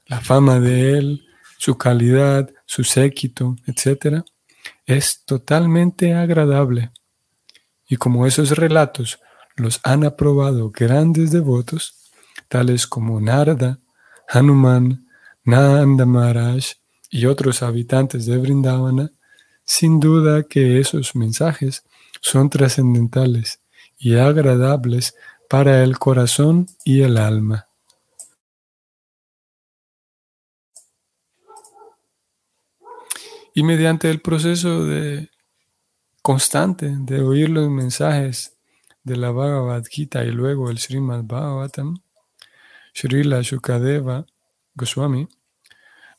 la 0.06 0.20
fama 0.20 0.60
de 0.60 0.98
Él, 0.98 1.28
su 1.58 1.78
calidad, 1.78 2.50
su 2.66 2.84
séquito, 2.84 3.56
etc., 3.68 4.24
es 4.86 5.24
totalmente 5.24 6.14
agradable. 6.14 6.92
Y 7.88 7.96
como 7.96 8.26
esos 8.26 8.52
relatos 8.52 9.20
los 9.56 9.80
han 9.84 10.04
aprobado 10.04 10.72
grandes 10.72 11.32
devotos, 11.32 12.12
tales 12.50 12.86
como 12.86 13.22
Narada, 13.22 13.80
Hanuman, 14.28 15.08
Nanda 15.46 16.06
Maharaj 16.06 16.66
y 17.10 17.26
otros 17.26 17.64
habitantes 17.64 18.26
de 18.26 18.38
Vrindavana, 18.38 19.12
sin 19.64 20.00
duda 20.00 20.44
que 20.44 20.80
esos 20.80 21.16
mensajes 21.16 21.84
son 22.22 22.50
trascendentales 22.50 23.60
y 23.98 24.16
agradables 24.16 25.16
para 25.50 25.84
el 25.84 25.98
corazón 25.98 26.68
y 26.84 27.02
el 27.02 27.18
alma. 27.18 27.68
Y 33.54 33.64
mediante 33.64 34.10
el 34.12 34.22
proceso 34.22 34.86
de 34.86 35.30
constante 36.22 36.94
de 36.96 37.22
oír 37.22 37.50
los 37.50 37.70
mensajes 37.70 38.56
de 39.04 39.16
la 39.16 39.32
Bhagavad 39.32 39.84
Gita 39.90 40.24
y 40.24 40.32
luego 40.32 40.70
el 40.70 40.78
Srimad 40.78 41.24
Bhagavatam, 41.24 41.98
Srila 42.94 43.42
Shukadeva 43.42 44.26
Goswami 44.76 45.28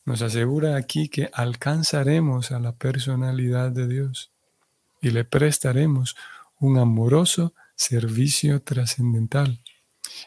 nos 0.09 0.23
asegura 0.23 0.75
aquí 0.75 1.07
que 1.07 1.29
alcanzaremos 1.33 2.51
a 2.51 2.59
la 2.59 2.71
personalidad 2.71 3.69
de 3.69 3.87
Dios 3.87 4.31
y 5.03 5.11
le 5.11 5.23
prestaremos 5.23 6.15
un 6.59 6.79
amoroso 6.79 7.53
servicio 7.75 8.59
trascendental. 8.63 9.59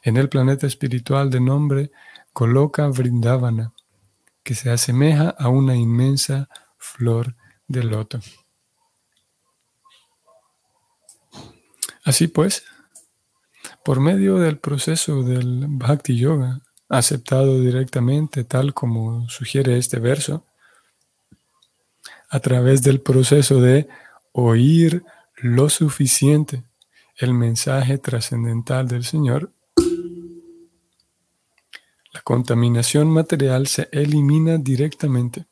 En 0.04 0.16
el 0.18 0.28
planeta 0.28 0.68
espiritual 0.68 1.30
de 1.30 1.40
nombre 1.40 1.90
coloca 2.32 2.86
Vrindavana, 2.86 3.72
que 4.44 4.54
se 4.54 4.70
asemeja 4.70 5.30
a 5.30 5.48
una 5.48 5.74
inmensa 5.74 6.48
flor 6.78 7.34
de 7.66 7.82
loto. 7.82 8.20
Así 12.04 12.28
pues, 12.28 12.62
por 13.84 13.98
medio 13.98 14.38
del 14.38 14.58
proceso 14.58 15.24
del 15.24 15.66
Bhakti 15.66 16.16
Yoga, 16.16 16.60
aceptado 16.92 17.58
directamente 17.58 18.44
tal 18.44 18.74
como 18.74 19.26
sugiere 19.30 19.78
este 19.78 19.98
verso, 19.98 20.44
a 22.28 22.38
través 22.40 22.82
del 22.82 23.00
proceso 23.00 23.62
de 23.62 23.88
oír 24.32 25.02
lo 25.36 25.70
suficiente 25.70 26.64
el 27.16 27.32
mensaje 27.32 27.96
trascendental 27.96 28.88
del 28.88 29.04
Señor, 29.04 29.52
la 32.12 32.20
contaminación 32.22 33.08
material 33.08 33.66
se 33.68 33.88
elimina 33.90 34.58
directamente, 34.58 35.46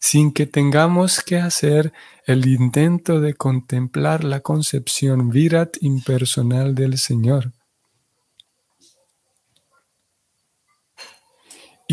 sin 0.00 0.32
que 0.32 0.46
tengamos 0.46 1.22
que 1.22 1.36
hacer 1.36 1.92
el 2.26 2.48
intento 2.48 3.20
de 3.20 3.34
contemplar 3.34 4.24
la 4.24 4.40
concepción 4.40 5.30
virat 5.30 5.76
impersonal 5.80 6.74
del 6.74 6.98
Señor. 6.98 7.52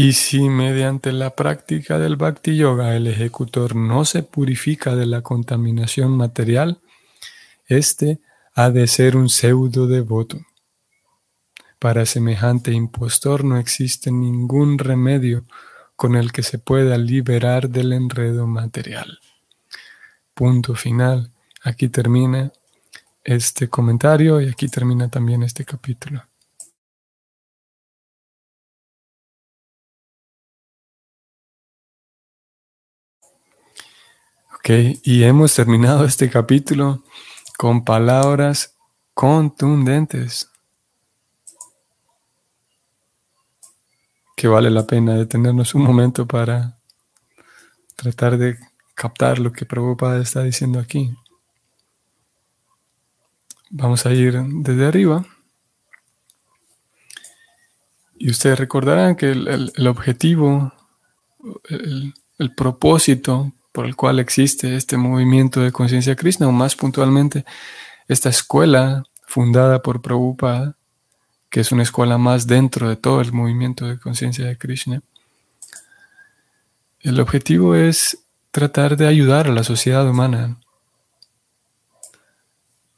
Y 0.04 0.14
si 0.14 0.50
mediante 0.50 1.12
la 1.12 1.36
práctica 1.36 2.00
del 2.00 2.16
Bhakti 2.16 2.58
Yoga 2.58 2.96
el 2.96 3.06
ejecutor 3.06 3.76
no 3.76 4.04
se 4.04 4.24
purifica 4.24 4.96
de 4.96 5.06
la 5.06 5.22
contaminación 5.22 6.18
material, 6.18 6.82
éste 7.68 8.20
ha 8.56 8.72
de 8.72 8.88
ser 8.88 9.16
un 9.16 9.30
pseudo 9.30 9.86
devoto. 9.86 10.40
Para 11.78 12.08
semejante 12.08 12.72
impostor 12.72 13.44
no 13.44 13.60
existe 13.60 14.12
ningún 14.12 14.80
remedio 14.80 15.46
con 15.96 16.16
el 16.16 16.32
que 16.32 16.42
se 16.42 16.58
pueda 16.58 16.98
liberar 16.98 17.70
del 17.70 17.94
enredo 17.94 18.48
material. 18.48 19.20
Punto 20.34 20.74
final. 20.74 21.32
Aquí 21.62 21.90
termina 21.90 22.52
este 23.24 23.70
comentario 23.70 24.42
y 24.42 24.50
aquí 24.50 24.68
termina 24.68 25.10
también 25.10 25.44
este 25.44 25.64
capítulo. 25.64 26.24
Ok, 34.64 34.70
y 35.02 35.24
hemos 35.24 35.56
terminado 35.56 36.06
este 36.06 36.30
capítulo 36.30 37.04
con 37.58 37.84
palabras 37.84 38.78
contundentes 39.16 40.52
que 44.38 44.48
vale 44.48 44.70
la 44.70 44.86
pena 44.86 45.16
detenernos 45.16 45.74
un 45.74 45.82
momento 45.82 46.28
para 46.28 46.78
tratar 47.96 48.38
de 48.38 48.60
captar 48.94 49.40
lo 49.40 49.52
que 49.52 49.66
Prabhupada 49.66 50.22
está 50.22 50.44
diciendo 50.44 50.78
aquí. 50.78 51.12
Vamos 53.72 54.06
a 54.06 54.14
ir 54.14 54.40
desde 54.44 54.86
arriba. 54.86 55.26
Y 58.20 58.30
ustedes 58.30 58.60
recordarán 58.60 59.16
que 59.16 59.32
el, 59.32 59.88
objetivo, 59.88 60.72
el, 61.68 62.14
el 62.38 62.54
propósito 62.54 63.54
por 63.72 63.86
el 63.86 63.96
cual 63.96 64.20
existe 64.20 64.76
este 64.76 64.98
movimiento 64.98 65.62
de 65.62 65.72
conciencia 65.72 66.16
Krishna, 66.16 66.48
o 66.48 66.52
más 66.52 66.76
puntualmente, 66.76 67.46
esta 68.08 68.30
escuela 68.30 69.04
fundada 69.26 69.82
por 69.82 70.02
Prabhupada, 70.02 70.76
que 71.50 71.62
es 71.62 71.72
una 71.72 71.84
escuela 71.84 72.18
más 72.18 72.48
dentro 72.48 72.90
de 72.90 72.96
todo 72.96 73.22
el 73.22 73.32
movimiento 73.34 73.86
de 73.86 74.00
conciencia 74.00 74.46
de 74.46 74.58
Krishna. 74.58 75.02
El 77.00 77.20
objetivo 77.20 77.76
es 77.76 78.20
tratar 78.52 78.98
de 78.98 79.08
ayudar 79.08 79.48
a 79.48 79.52
la 79.52 79.64
sociedad 79.64 80.08
humana. 80.08 80.58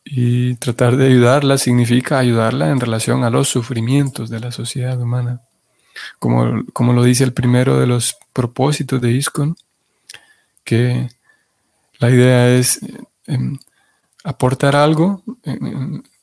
Y 0.04 0.56
tratar 0.56 0.98
de 0.98 1.08
ayudarla 1.08 1.58
significa 1.58 2.20
ayudarla 2.20 2.70
en 2.70 2.80
relación 2.80 3.24
a 3.24 3.30
los 3.30 3.48
sufrimientos 3.48 4.30
de 4.30 4.40
la 4.40 4.52
sociedad 4.52 5.00
humana. 5.02 5.42
Como, 6.20 6.66
como 6.74 6.94
lo 6.94 7.04
dice 7.04 7.24
el 7.24 7.34
primero 7.34 7.80
de 7.80 7.88
los 7.88 8.18
propósitos 8.34 9.00
de 9.00 9.12
ISKCON, 9.12 9.56
que 10.64 11.10
la 12.00 12.10
idea 12.10 12.50
es 12.56 12.80
em, 13.28 13.58
aportar 14.24 14.76
algo, 14.76 15.24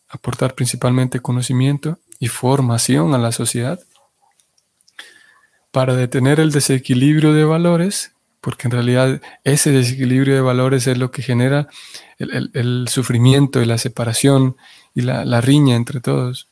aportar 0.09 0.55
principalmente 0.55 1.21
conocimiento 1.21 1.99
y 2.19 2.29
formación 2.29 3.15
a 3.15 3.19
la 3.19 3.33
sociedad 3.33 3.81
para 5.71 5.95
detener 5.95 6.41
el 6.41 6.51
desequilibrio 6.51 7.33
de 7.33 7.45
valores, 7.45 8.13
porque 8.41 8.69
en 8.69 8.73
realidad 8.73 9.21
ese 9.45 9.71
desequilibrio 9.71 10.35
de 10.35 10.41
valores 10.41 10.87
es 10.87 10.99
lo 10.99 11.11
que 11.11 11.23
genera 11.23 11.69
el, 12.19 12.89
sufrimiento 12.89 13.63
y 13.63 13.67
la 13.67 13.79
separación 13.79 14.57
y 14.95 15.03
la 15.03 15.41
riña 15.41 15.77
entre 15.77 16.01
todos. 16.01 16.51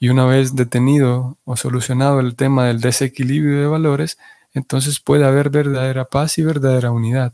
Y 0.00 0.10
una 0.10 0.24
vez 0.24 0.54
detenido 0.54 1.36
o 1.44 1.56
solucionado 1.56 2.20
el 2.20 2.36
tema 2.36 2.66
del 2.66 2.80
desequilibrio 2.80 3.60
de 3.60 3.66
valores, 3.66 4.18
entonces 4.58 5.00
puede 5.00 5.24
haber 5.24 5.50
verdadera 5.50 6.04
paz 6.04 6.36
y 6.38 6.42
verdadera 6.42 6.90
unidad. 6.90 7.32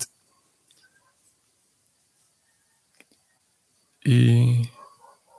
Y 4.04 4.70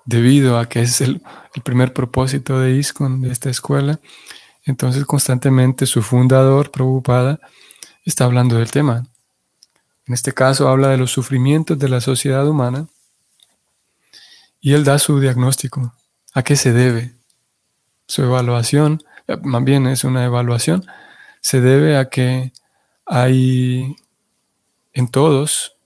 debido 0.03 0.57
a 0.57 0.67
que 0.67 0.81
es 0.81 0.99
el, 1.01 1.21
primer 1.63 1.93
propósito 1.93 2.59
de 2.59 2.75
ISKCON, 2.75 3.21
de 3.21 3.31
esta 3.31 3.49
escuela, 3.49 3.99
entonces 4.63 5.05
constantemente 5.05 5.85
su 5.85 6.01
fundador, 6.01 6.71
Prabhupada, 6.71 7.39
está 8.03 8.25
hablando 8.25 8.57
del 8.57 8.71
tema. 8.71 9.05
En 10.07 10.13
este 10.13 10.33
caso 10.33 10.67
habla 10.67 10.89
de 10.89 10.97
los 10.97 11.11
sufrimientos 11.11 11.77
de 11.77 11.89
la 11.89 12.01
sociedad 12.01 12.47
humana 12.47 12.87
y 14.59 14.73
él 14.73 14.83
da 14.83 14.97
su 14.97 15.19
diagnóstico. 15.19 15.93
¿A 16.33 16.43
qué 16.43 16.55
se 16.55 16.73
debe? 16.73 17.13
Su 18.07 18.23
evaluación, 18.23 19.03
eh, 19.27 19.37
más 19.43 19.63
bien 19.63 19.87
es 19.87 20.03
una 20.03 20.25
evaluación 20.25 20.85
se 21.45 21.61
debe 21.61 21.95
a 21.95 22.09
que 22.09 22.51
hay 23.05 23.95
en 24.93 25.07
todos 25.09 25.77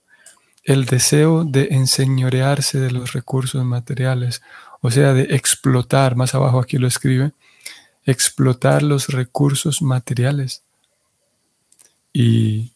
el 0.64 0.86
deseo 0.86 1.44
de 1.44 1.68
enseñorearse 1.72 2.78
de 2.78 2.90
los 2.90 3.12
recursos 3.12 3.62
materiales, 3.62 4.40
o 4.80 4.90
sea, 4.90 5.12
de 5.12 5.34
explotar, 5.34 6.16
más 6.16 6.34
abajo 6.34 6.60
aquí 6.60 6.78
lo 6.78 6.86
escribe, 6.88 7.32
explotar 8.06 8.82
los 8.82 9.08
recursos 9.08 9.82
materiales. 9.82 10.62
Y 12.10 12.72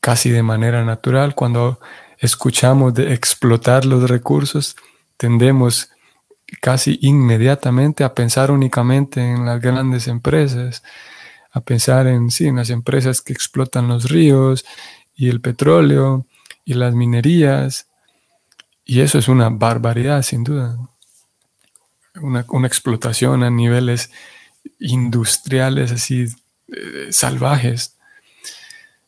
casi 0.00 0.28
de 0.28 0.42
manera 0.42 0.84
natural, 0.84 1.34
cuando 1.34 1.80
escuchamos 2.18 2.92
de 2.92 3.14
explotar 3.14 3.86
los 3.86 4.10
recursos, 4.10 4.76
tendemos 5.16 5.88
casi 6.60 6.98
inmediatamente 7.00 8.04
a 8.04 8.12
pensar 8.12 8.50
únicamente 8.50 9.22
en 9.22 9.46
las 9.46 9.58
grandes 9.58 10.06
empresas, 10.06 10.82
a 11.58 11.64
pensar 11.64 12.06
en, 12.06 12.30
sí, 12.30 12.46
en 12.46 12.56
las 12.56 12.70
empresas 12.70 13.20
que 13.20 13.32
explotan 13.32 13.88
los 13.88 14.10
ríos 14.10 14.64
y 15.14 15.28
el 15.28 15.40
petróleo 15.40 16.26
y 16.64 16.74
las 16.74 16.94
minerías. 16.94 17.88
Y 18.84 19.00
eso 19.00 19.18
es 19.18 19.28
una 19.28 19.50
barbaridad, 19.50 20.22
sin 20.22 20.44
duda. 20.44 20.78
Una, 22.20 22.44
explotación 22.66 23.42
a 23.44 23.50
niveles 23.50 24.10
industriales 24.80 25.92
así 25.92 26.26
eh, 26.68 27.08
salvajes. 27.10 27.96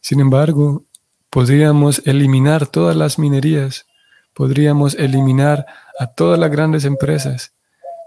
Sin 0.00 0.20
embargo, 0.20 0.84
podríamos 1.28 2.02
eliminar 2.06 2.66
todas 2.66 2.96
las 2.96 3.18
minerías, 3.18 3.86
podríamos 4.34 4.94
eliminar 4.94 5.66
a 5.98 6.06
todas 6.06 6.38
las 6.38 6.50
grandes 6.50 6.84
empresas 6.84 7.52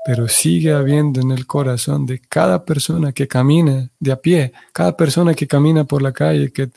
pero 0.04 0.28
sigue 0.28 0.74
habiendo 0.74 1.22
en 1.22 1.32
el 1.32 1.48
corazón 1.48 2.06
de 2.06 2.20
cada 2.20 2.66
persona 2.66 3.14
que 3.14 3.28
camina 3.28 3.90
de 4.00 4.12
a 4.12 4.18
pie, 4.18 4.52
cada 4.74 4.98
persona 4.98 5.34
que 5.34 5.48
camina 5.48 5.86
por 5.86 6.02
la 6.02 6.12
calle, 6.12 6.52
que, 6.52 6.70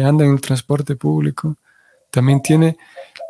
anda 0.00 0.24
en 0.24 0.32
el 0.32 0.40
transporte 0.40 0.94
público, 0.94 1.56
también 2.10 2.40
tiene 2.40 2.76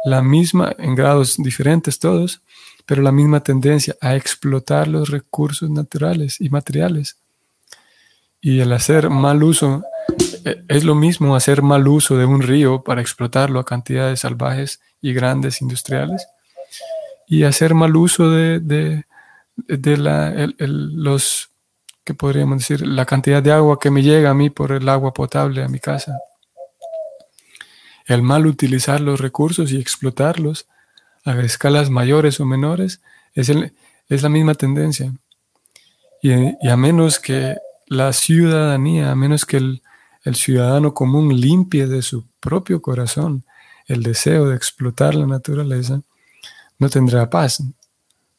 la 0.05 0.21
misma, 0.23 0.75
en 0.79 0.95
grados 0.95 1.37
diferentes 1.39 1.99
todos, 1.99 2.43
pero 2.85 3.01
la 3.01 3.11
misma 3.11 3.43
tendencia 3.43 3.97
a 4.03 4.17
explotar 4.17 4.87
los 4.87 5.09
recursos 5.09 5.71
naturales 5.71 6.41
y 6.41 6.51
materiales. 6.51 7.17
Y 8.41 8.61
el 8.61 8.73
hacer 8.73 9.09
mal 9.09 9.43
uso, 9.43 9.83
e, 10.45 10.63
es 10.69 10.85
lo 10.85 10.95
mismo 10.95 11.35
hacer 11.35 11.63
mal 11.63 11.89
uso 11.89 12.19
de 12.19 12.27
un 12.27 12.43
río 12.43 12.83
para 12.83 13.01
explotarlo 13.01 13.61
a 13.61 13.65
cantidades 13.65 14.21
salvajes 14.21 14.81
y 15.01 15.15
grandes 15.15 15.63
industriales, 15.63 16.27
y 17.27 17.45
hacer 17.45 17.73
mal 17.73 17.97
uso 17.97 18.31
de 18.31 18.61
de 18.61 19.05
la, 19.67 20.49
los, 20.59 21.51
que 22.05 22.15
podríamos 22.15 22.59
decir? 22.59 22.87
La 22.87 23.05
cantidad 23.05 23.43
de 23.43 23.53
agua 23.53 23.79
que 23.79 23.91
me 23.91 24.03
llega 24.03 24.31
a 24.31 24.35
mí 24.35 24.51
por 24.51 24.73
el 24.73 24.89
agua 24.89 25.13
potable 25.13 25.63
a 25.63 25.69
mi 25.69 25.79
casa. 25.79 26.19
El 28.07 28.23
mal 28.23 28.47
utilizar 28.47 29.01
los 29.01 29.21
recursos 29.21 29.71
y 29.73 29.79
explotarlos 29.79 30.67
a 31.25 31.39
escalas 31.41 31.91
mayores 31.91 32.41
o 32.41 32.47
menores 32.47 33.03
es, 33.35 33.51
es 34.09 34.23
la 34.23 34.29
misma 34.29 34.55
tendencia. 34.55 35.13
Y, 36.23 36.33
a 36.69 36.77
menos 36.77 37.19
que 37.19 37.57
la 37.87 38.13
ciudadanía, 38.13 39.11
a 39.11 39.15
menos 39.15 39.45
que 39.45 39.59
el, 39.59 39.83
el 40.25 40.35
ciudadano 40.35 40.95
común 40.95 41.39
limpie 41.39 41.87
de 41.87 42.03
su 42.03 42.27
propio 42.41 42.81
corazón 42.81 43.45
el 43.87 44.03
deseo 44.03 44.49
de 44.49 44.57
explotar 44.57 45.15
la 45.15 45.27
naturaleza, 45.27 46.03
no 46.79 46.89
tendrá 46.91 47.29
paz, 47.29 47.63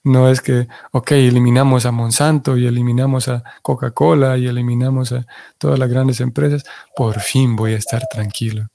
no 0.03 0.29
es 0.29 0.41
que, 0.41 0.67
ok, 0.91 1.11
eliminamos 1.11 1.85
a 1.85 1.91
Monsanto 1.91 2.57
y 2.57 2.65
eliminamos 2.65 3.27
a 3.27 3.43
Coca-Cola 3.61 4.37
y 4.37 4.47
eliminamos 4.47 5.11
a 5.11 5.25
todas 5.57 5.77
las 5.77 5.89
grandes 5.89 6.21
empresas, 6.21 6.63
por 6.95 7.19
fin 7.19 7.55
voy 7.55 7.73
a 7.73 7.77
estar 7.77 8.03
tranquilo. 8.09 8.69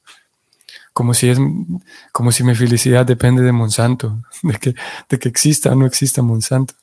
Como 0.92 1.12
si, 1.14 1.30
es, 1.30 1.38
como 2.12 2.30
si 2.30 2.44
mi 2.44 2.54
felicidad 2.54 3.04
depende 3.04 3.42
de 3.42 3.52
Monsanto, 3.52 4.22
de 4.42 4.58
que, 4.58 4.74
de 5.08 5.18
que 5.18 5.28
exista 5.28 5.72
o 5.72 5.74
no 5.74 5.86
exista 5.86 6.22
Monsanto. 6.22 6.74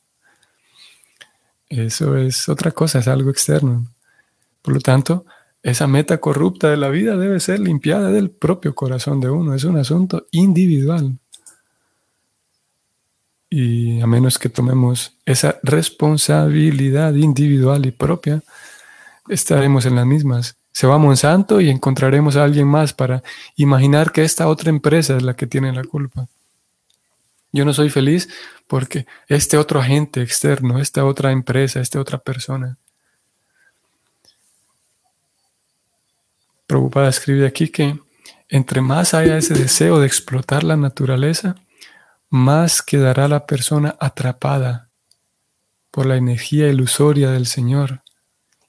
Eso 1.70 2.18
es 2.18 2.50
otra 2.50 2.72
cosa, 2.72 3.00
es 3.00 3.08
algo 3.08 3.30
externo. 3.30 3.88
Por 4.62 4.74
lo 4.74 4.82
tanto, 4.82 5.26
esa 5.64 5.88
meta 5.88 6.20
corrupta 6.20 6.70
de 6.70 6.78
la 6.78 6.90
vida 6.90 7.16
debe 7.16 7.40
ser 7.40 7.60
limpiada 7.60 8.12
del 8.12 8.32
propio 8.32 8.76
corazón 8.76 9.22
de 9.22 9.30
uno. 9.30 9.54
Es 9.54 9.64
un 9.64 9.78
asunto 9.78 10.28
individual. 10.32 11.18
Y 13.54 14.00
a 14.00 14.08
menos 14.08 14.40
que 14.40 14.48
tomemos 14.48 15.12
esa 15.26 15.60
responsabilidad 15.62 17.14
individual 17.16 17.86
y 17.86 17.92
propia, 17.92 18.42
estaremos 19.28 19.86
en 19.86 19.98
las 19.98 20.06
mismas. 20.06 20.56
Se 20.72 20.88
va 20.88 20.96
a 20.96 21.00
Monsanto 21.00 21.60
y 21.60 21.70
encontraremos 21.70 22.38
a 22.38 22.46
alguien 22.46 22.66
más 22.66 22.94
para 22.94 23.22
imaginar 23.58 24.14
que 24.14 24.24
esta 24.24 24.48
otra 24.48 24.70
empresa 24.70 25.18
es 25.18 25.24
la 25.24 25.36
que 25.36 25.48
tiene 25.48 25.74
la 25.74 25.84
culpa. 25.84 26.30
Yo 27.52 27.66
no 27.66 27.74
soy 27.74 27.90
feliz 27.90 28.30
porque 28.68 29.06
este 29.28 29.58
otro 29.58 29.82
agente 29.82 30.22
externo, 30.22 30.80
esta 30.80 31.04
otra 31.04 31.34
empresa, 31.34 31.82
esta 31.82 32.00
otra 32.00 32.20
persona. 32.20 32.78
Preocupada 36.68 37.10
escribe 37.10 37.46
aquí 37.46 37.68
que 37.68 38.00
entre 38.48 38.80
más 38.80 39.14
haya 39.14 39.38
ese 39.38 39.56
deseo 39.56 40.00
de 40.00 40.08
explotar 40.08 40.64
la 40.64 40.78
naturaleza, 40.78 41.58
más 42.32 42.82
quedará 42.82 43.28
la 43.28 43.46
persona 43.46 43.96
atrapada 44.00 44.90
por 45.92 46.06
la 46.06 46.16
energía 46.16 46.70
ilusoria 46.70 47.30
del 47.30 47.46
Señor 47.46 48.02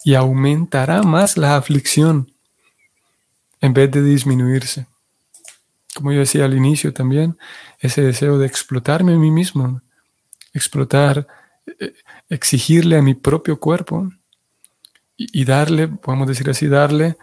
y 0.04 0.14
aumentará 0.14 1.02
más 1.02 1.38
la 1.38 1.56
aflicción 1.56 2.32
en 3.60 3.72
vez 3.72 3.90
de 3.92 4.02
disminuirse. 4.02 4.86
Como 5.94 6.12
yo 6.12 6.18
decía 6.18 6.44
al 6.44 6.54
inicio 6.54 6.92
también, 6.92 7.38
ese 7.78 8.02
deseo 8.02 8.36
de 8.36 8.46
explotarme 8.46 9.14
a 9.14 9.18
mí 9.18 9.30
mismo, 9.30 9.80
explotar, 10.52 11.28
eh, 11.78 11.94
exigirle 12.28 12.96
a 12.96 13.02
mi 13.02 13.14
propio 13.14 13.60
cuerpo 13.60 14.10
y, 15.16 15.44
darle, 15.44 15.86
podemos 15.86 16.26
decir 16.26 16.50
así, 16.50 16.66
darle 16.66 17.16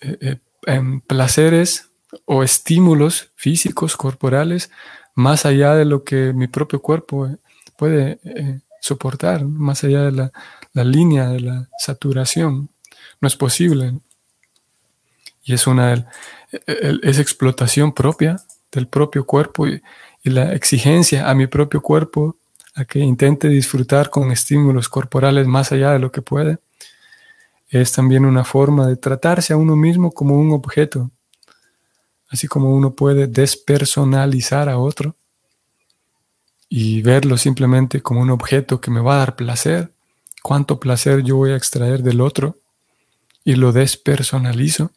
eh, 0.00 0.18
eh, 0.20 0.36
em, 0.66 1.00
placeres 1.00 1.88
o 2.24 2.42
estímulos 2.42 3.30
físicos, 3.36 3.96
corporales, 3.96 4.70
más 5.18 5.44
allá 5.46 5.74
de 5.74 5.84
lo 5.84 6.04
que 6.04 6.32
mi 6.32 6.46
propio 6.46 6.80
cuerpo 6.80 7.26
eh, 7.26 7.36
puede 7.76 8.20
eh, 8.22 8.60
soportar, 8.80 9.44
más 9.44 9.82
allá 9.82 10.04
de 10.04 10.12
la, 10.12 10.84
línea 10.84 11.28
de 11.28 11.40
la 11.40 11.68
saturación. 11.76 12.70
No 13.20 13.26
es 13.26 13.34
posible. 13.34 13.98
Y 15.42 15.54
es 15.54 15.66
una 15.66 16.06
es 16.68 17.18
explotación 17.18 17.92
propia 17.92 18.36
del 18.70 18.86
propio 18.86 19.26
cuerpo 19.26 19.66
y, 19.66 19.82
la 20.22 20.52
exigencia 20.52 21.28
a 21.30 21.34
mi 21.34 21.46
propio 21.46 21.80
cuerpo 21.80 22.36
a 22.74 22.84
que 22.84 22.98
intente 22.98 23.48
disfrutar 23.48 24.10
con 24.10 24.30
estímulos 24.30 24.88
corporales 24.88 25.46
más 25.46 25.72
allá 25.72 25.92
de 25.92 25.98
lo 25.98 26.12
que 26.12 26.22
puede. 26.22 26.58
Es 27.70 27.92
también 27.92 28.24
una 28.24 28.44
forma 28.44 28.86
de 28.86 28.96
tratarse 28.96 29.52
a 29.52 29.56
uno 29.56 29.74
mismo 29.74 30.12
como 30.12 30.38
un 30.38 30.52
objeto 30.52 31.10
así 32.30 32.46
como 32.46 32.74
uno 32.74 32.92
puede 32.92 33.26
despersonalizar 33.26 34.68
a 34.68 34.78
otro 34.78 35.16
y 36.68 37.00
verlo 37.02 37.36
simplemente 37.36 38.02
como 38.02 38.20
un 38.20 38.30
objeto 38.30 38.80
que 38.80 38.90
me 38.90 39.00
va 39.00 39.14
a 39.14 39.18
dar 39.18 39.36
placer, 39.36 39.90
cuánto 40.42 40.78
placer 40.78 41.22
yo 41.22 41.36
voy 41.36 41.52
a 41.52 41.56
extraer 41.56 42.02
del 42.02 42.20
otro 42.20 42.56
y 43.44 43.54
lo 43.54 43.72
despersonalizo. 43.72 44.90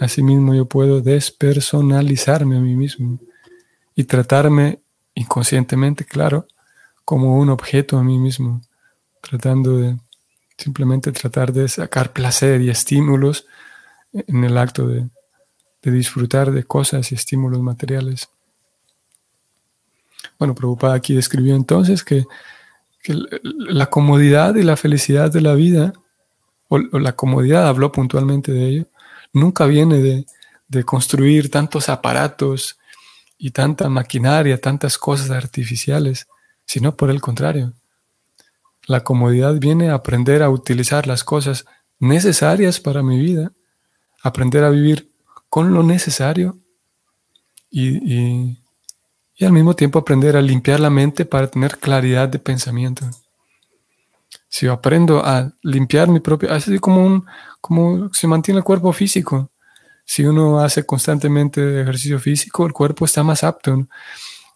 Asimismo 0.00 0.54
yo 0.54 0.66
puedo 0.66 1.02
despersonalizarme 1.02 2.56
a 2.56 2.60
mí 2.60 2.74
mismo 2.74 3.18
y 3.94 4.04
tratarme 4.04 4.80
inconscientemente, 5.14 6.04
claro, 6.04 6.46
como 7.04 7.38
un 7.38 7.50
objeto 7.50 7.98
a 7.98 8.02
mí 8.02 8.18
mismo, 8.18 8.62
tratando 9.20 9.76
de 9.76 9.98
simplemente 10.56 11.12
tratar 11.12 11.52
de 11.52 11.68
sacar 11.68 12.12
placer 12.12 12.62
y 12.62 12.70
estímulos 12.70 13.46
en 14.12 14.44
el 14.44 14.56
acto 14.56 14.88
de 14.88 15.08
de 15.84 15.90
disfrutar 15.90 16.50
de 16.50 16.64
cosas 16.64 17.12
y 17.12 17.14
estímulos 17.14 17.60
materiales. 17.60 18.30
Bueno, 20.38 20.54
Prabhupada 20.54 20.94
aquí 20.94 21.14
describió 21.14 21.54
entonces 21.54 22.02
que, 22.02 22.24
la 23.06 23.90
comodidad 23.90 24.54
y 24.54 24.62
la 24.62 24.78
felicidad 24.78 25.30
de 25.30 25.42
la 25.42 25.52
vida, 25.52 25.92
o, 26.68 26.78
la 26.78 27.12
comodidad, 27.12 27.68
habló 27.68 27.92
puntualmente 27.92 28.50
de 28.50 28.66
ello, 28.66 28.86
nunca 29.34 29.66
viene 29.66 29.98
de, 29.98 30.26
de 30.68 30.84
construir 30.84 31.50
tantos 31.50 31.90
aparatos 31.90 32.78
y 33.36 33.50
tanta 33.50 33.90
maquinaria, 33.90 34.58
tantas 34.58 34.96
cosas 34.96 35.30
artificiales, 35.30 36.28
sino 36.64 36.96
por 36.96 37.10
el 37.10 37.20
contrario. 37.20 37.74
La 38.86 39.04
comodidad 39.04 39.54
viene 39.56 39.90
a 39.90 39.94
aprender 39.96 40.42
a 40.42 40.48
utilizar 40.48 41.06
las 41.06 41.24
cosas 41.24 41.66
necesarias 41.98 42.80
para 42.80 43.02
mi 43.02 43.18
vida, 43.18 43.52
aprender 44.22 44.64
a 44.64 44.70
vivir 44.70 45.13
con 45.54 45.72
lo 45.72 45.84
necesario 45.84 46.58
y, 47.70 48.58
al 49.40 49.52
mismo 49.52 49.76
tiempo 49.76 50.00
aprender 50.00 50.36
a 50.36 50.42
limpiar 50.42 50.80
la 50.80 50.90
mente 50.90 51.24
para 51.24 51.46
tener 51.46 51.78
claridad 51.78 52.28
de 52.28 52.40
pensamiento. 52.40 53.08
Si 54.48 54.66
yo 54.66 54.72
aprendo 54.72 55.24
a 55.24 55.52
limpiar 55.62 56.08
mi 56.08 56.18
propio, 56.18 56.52
así 56.52 56.80
como, 56.80 57.06
un, 57.06 57.24
como 57.60 58.12
se 58.12 58.26
mantiene 58.26 58.58
el 58.58 58.64
cuerpo 58.64 58.92
físico. 58.92 59.52
Si 60.04 60.24
uno 60.24 60.58
hace 60.58 60.84
constantemente 60.84 61.82
ejercicio 61.82 62.18
físico, 62.18 62.66
el 62.66 62.72
cuerpo 62.72 63.04
está 63.04 63.22
más 63.22 63.44
apto. 63.44 63.86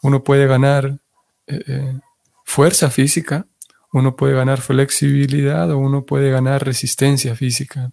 Uno 0.02 0.24
puede 0.24 0.48
ganar 0.48 0.98
eh, 1.46 1.62
eh, 1.68 2.00
fuerza 2.44 2.90
física, 2.90 3.46
uno 3.92 4.16
puede 4.16 4.34
ganar 4.34 4.60
flexibilidad 4.60 5.70
o 5.70 5.78
uno 5.78 6.04
puede 6.04 6.32
ganar 6.32 6.64
resistencia 6.64 7.36
física. 7.36 7.92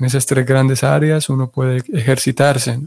En 0.00 0.06
esas 0.06 0.24
tres 0.24 0.46
grandes 0.46 0.82
áreas 0.82 1.28
uno 1.28 1.50
puede 1.50 1.84
ejercitarse. 1.92 2.80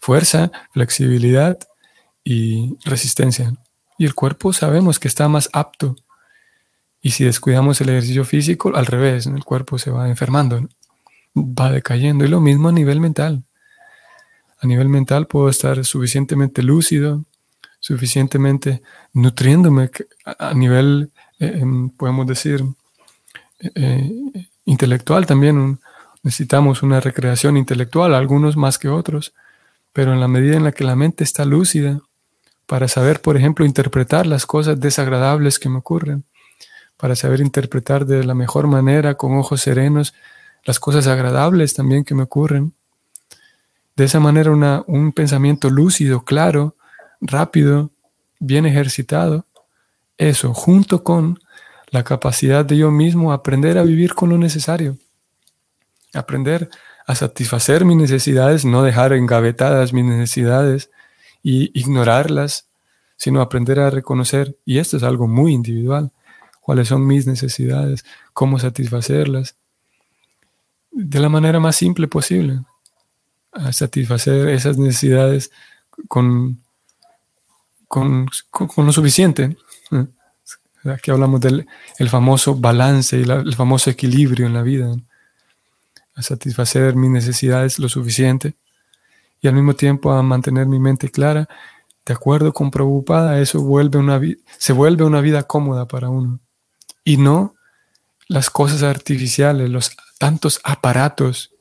Fuerza, 0.00 0.50
flexibilidad 0.72 1.58
y 2.22 2.76
resistencia. 2.84 3.52
Y 3.98 4.06
el 4.06 4.14
cuerpo 4.14 4.52
sabemos 4.52 5.00
que 5.00 5.08
está 5.08 5.28
más 5.28 5.50
apto. 5.52 5.96
Y 7.02 7.10
si 7.10 7.24
descuidamos 7.24 7.80
el 7.80 7.88
ejercicio 7.88 8.24
físico, 8.24 8.74
al 8.74 8.86
revés, 8.86 9.26
el 9.26 9.44
cuerpo 9.44 9.76
se 9.76 9.90
va 9.90 10.08
enfermando, 10.08 10.68
va 11.34 11.72
decayendo. 11.72 12.24
Y 12.24 12.28
lo 12.28 12.40
mismo 12.40 12.68
a 12.68 12.72
nivel 12.72 13.00
mental. 13.00 13.42
A 14.60 14.66
nivel 14.68 14.88
mental 14.88 15.26
puedo 15.26 15.48
estar 15.48 15.84
suficientemente 15.84 16.62
lúcido, 16.62 17.24
suficientemente 17.80 18.82
nutriéndome 19.14 19.90
a 20.38 20.54
nivel, 20.54 21.10
eh, 21.40 21.58
em, 21.60 21.90
podemos 21.90 22.26
decir, 22.26 22.62
eh, 23.58 23.72
eh, 23.74 24.49
intelectual 24.70 25.26
también. 25.26 25.80
necesitamos 26.22 26.82
una 26.82 27.00
recreación 27.00 27.56
intelectual, 27.56 28.14
algunos 28.14 28.56
más 28.56 28.78
que 28.78 28.88
otros, 28.88 29.32
pero 29.92 30.12
en 30.12 30.20
la 30.20 30.28
medida 30.28 30.56
en 30.56 30.64
la 30.64 30.72
que 30.72 30.84
la 30.84 30.94
mente 30.94 31.24
está 31.24 31.44
lúcida, 31.44 32.00
para 32.66 32.86
saber, 32.86 33.20
por 33.20 33.36
ejemplo, 33.36 33.64
interpretar 33.64 34.26
las 34.26 34.46
cosas 34.46 34.78
desagradables 34.78 35.58
que 35.58 35.68
me 35.68 35.78
ocurren, 35.78 36.24
para 36.96 37.16
saber 37.16 37.40
interpretar 37.40 38.06
de 38.06 38.22
la 38.22 38.34
mejor 38.34 38.68
manera, 38.68 39.14
con 39.14 39.36
ojos 39.36 39.62
serenos, 39.62 40.14
las 40.64 40.78
cosas 40.78 41.08
agradables 41.08 41.74
también 41.74 42.04
que 42.04 42.14
me 42.14 42.22
ocurren. 42.22 42.72
De 43.96 44.04
esa 44.04 44.20
manera, 44.20 44.52
una, 44.52 44.84
un 44.86 45.12
pensamiento 45.12 45.68
lúcido, 45.68 46.24
claro, 46.24 46.76
rápido, 47.20 47.90
bien 48.38 48.66
ejercitado, 48.66 49.46
eso 50.16 50.54
junto 50.54 51.02
con 51.02 51.40
la 51.90 52.04
capacidad 52.04 52.64
de 52.64 52.76
yo 52.76 52.90
mismo 52.90 53.32
aprender 53.32 53.78
a 53.78 53.82
vivir 53.82 54.14
con 54.14 54.30
lo 54.30 54.38
necesario, 54.38 54.96
aprender 56.14 56.70
a 57.06 57.14
satisfacer 57.14 57.84
mis 57.84 57.96
necesidades, 57.96 58.64
no 58.64 58.82
dejar 58.82 59.12
engavetadas 59.12 59.92
mis 59.92 60.04
necesidades 60.04 60.90
y 61.42 61.76
ignorarlas, 61.78 62.68
sino 63.16 63.40
aprender 63.40 63.80
a 63.80 63.90
reconocer, 63.90 64.56
y 64.64 64.78
esto 64.78 64.96
es 64.96 65.02
algo 65.02 65.26
muy 65.26 65.52
individual, 65.52 66.12
cuáles 66.60 66.88
son 66.88 67.06
mis 67.06 67.26
necesidades, 67.26 68.04
cómo 68.32 68.58
satisfacerlas, 68.58 69.56
de 70.92 71.20
la 71.20 71.28
manera 71.28 71.60
más 71.60 71.76
simple 71.76 72.06
posible, 72.08 72.60
a 73.52 73.72
satisfacer 73.72 74.48
esas 74.48 74.78
necesidades 74.78 75.50
con, 76.06 76.62
con, 77.88 78.28
con 78.50 78.86
lo 78.86 78.92
suficiente. 78.92 79.56
Aquí 80.84 81.10
hablamos 81.10 81.40
del 81.40 81.66
el 81.98 82.08
famoso 82.08 82.54
balance 82.54 83.18
y 83.18 83.22
el 83.22 83.54
famoso 83.54 83.90
equilibrio 83.90 84.46
en 84.46 84.54
la 84.54 84.62
vida. 84.62 84.94
A 86.14 86.22
satisfacer 86.22 86.94
mis 86.96 87.10
necesidades 87.10 87.78
lo 87.78 87.88
suficiente 87.88 88.54
y 89.40 89.48
al 89.48 89.54
mismo 89.54 89.74
tiempo 89.74 90.12
a 90.12 90.22
mantener 90.22 90.66
mi 90.66 90.78
mente 90.78 91.10
clara, 91.10 91.48
de 92.04 92.14
acuerdo 92.14 92.52
con 92.52 92.70
preocupada, 92.70 93.40
eso 93.40 93.60
vuelve 93.60 93.98
una 93.98 94.20
se 94.58 94.72
vuelve 94.72 95.04
una 95.04 95.20
vida 95.20 95.42
cómoda 95.44 95.86
para 95.86 96.08
uno. 96.08 96.40
Y 97.04 97.16
no 97.16 97.54
las 98.28 98.50
cosas 98.50 98.82
artificiales, 98.82 99.68
los 99.68 99.96
tantos 100.18 100.60
aparatos, 100.64 101.52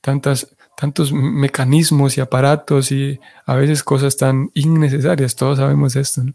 tantas, 0.00 0.48
tantos 0.76 1.12
mecanismos 1.12 2.16
y 2.16 2.20
aparatos 2.20 2.90
y 2.90 3.20
a 3.46 3.54
veces 3.54 3.82
cosas 3.82 4.16
tan 4.16 4.50
innecesarias. 4.54 5.36
Todos 5.36 5.58
sabemos 5.58 5.96
esto. 5.96 6.24
¿no? 6.24 6.32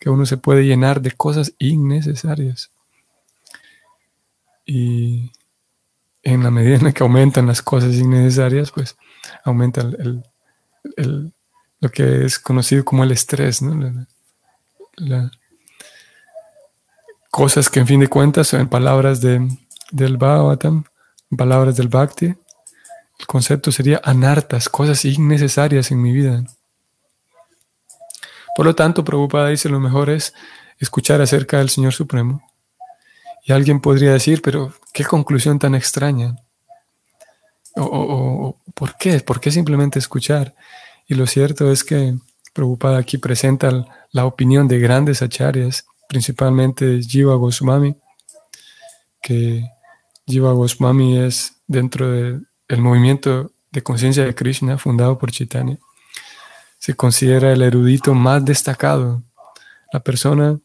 Que 0.00 0.10
uno 0.10 0.26
se 0.26 0.38
puede 0.38 0.64
llenar 0.64 1.00
de 1.00 1.12
cosas 1.12 1.54
innecesarias. 1.58 2.72
y 4.66 5.32
en 6.22 6.42
la 6.42 6.50
medida 6.50 6.76
en 6.76 6.92
que 6.92 7.02
aumentan 7.02 7.46
las 7.46 7.62
cosas 7.62 7.94
innecesarias, 7.94 8.70
pues 8.70 8.96
aumenta 9.44 9.88
lo 11.80 11.90
que 11.90 12.24
es 12.24 12.38
conocido 12.38 12.84
como 12.84 13.04
el 13.04 13.12
estrés, 13.12 13.62
¿no? 13.62 14.06
cosas 17.30 17.70
que 17.70 17.80
en 17.80 17.86
fin 17.86 18.00
de 18.00 18.08
cuentas 18.08 18.48
son 18.48 18.68
palabras 18.68 19.20
de, 19.20 19.48
del 19.92 20.16
Bhagavatam, 20.16 20.84
palabras 21.36 21.76
del 21.76 21.88
Bhakti. 21.88 22.26
El 22.26 23.26
concepto 23.26 23.70
sería 23.72 24.00
anartas, 24.04 24.68
cosas 24.68 25.04
innecesarias 25.04 25.90
en 25.90 26.02
mi 26.02 26.12
vida. 26.12 26.44
Por 28.60 28.66
lo 28.66 28.74
tanto, 28.74 29.06
Prabhupada 29.06 29.48
dice 29.48 29.70
lo 29.70 29.80
mejor 29.80 30.10
es 30.10 30.34
escuchar 30.78 31.22
acerca 31.22 31.56
del 31.56 31.70
Señor 31.70 31.94
Supremo. 31.94 32.42
Y 33.42 33.52
alguien 33.52 33.80
podría 33.80 34.12
decir, 34.12 34.42
pero 34.42 34.74
qué 34.92 35.02
conclusión 35.02 35.58
tan 35.58 35.74
extraña. 35.74 36.36
O, 37.74 38.60
¿por 38.74 38.98
qué? 38.98 39.18
¿Por 39.20 39.40
qué 39.40 39.50
simplemente 39.50 39.98
escuchar? 39.98 40.54
Y 41.06 41.14
lo 41.14 41.26
cierto 41.26 41.72
es 41.72 41.82
que 41.82 42.18
Prabhupada 42.52 42.98
aquí 42.98 43.16
presenta 43.16 43.86
la 44.12 44.26
opinión 44.26 44.68
de 44.68 44.78
grandes 44.78 45.22
acharyas, 45.22 45.86
principalmente 46.06 47.00
Jiva 47.00 47.36
Goswami, 47.36 47.96
que 49.22 49.64
Jiva 50.26 50.52
Goswami 50.52 51.16
es 51.16 51.62
dentro 51.66 52.10
del 52.10 52.46
movimiento 52.76 53.52
de 53.70 53.82
conciencia 53.82 54.26
de 54.26 54.34
Krishna 54.34 54.76
fundado 54.76 55.16
por 55.16 55.30
Chaitanya. 55.30 55.78
Se 56.80 56.94
considera 56.94 57.52
el 57.52 57.60
erudito 57.60 58.14
más 58.14 58.42
destacado, 58.44 59.22
la 59.92 60.00
persona 60.00 60.58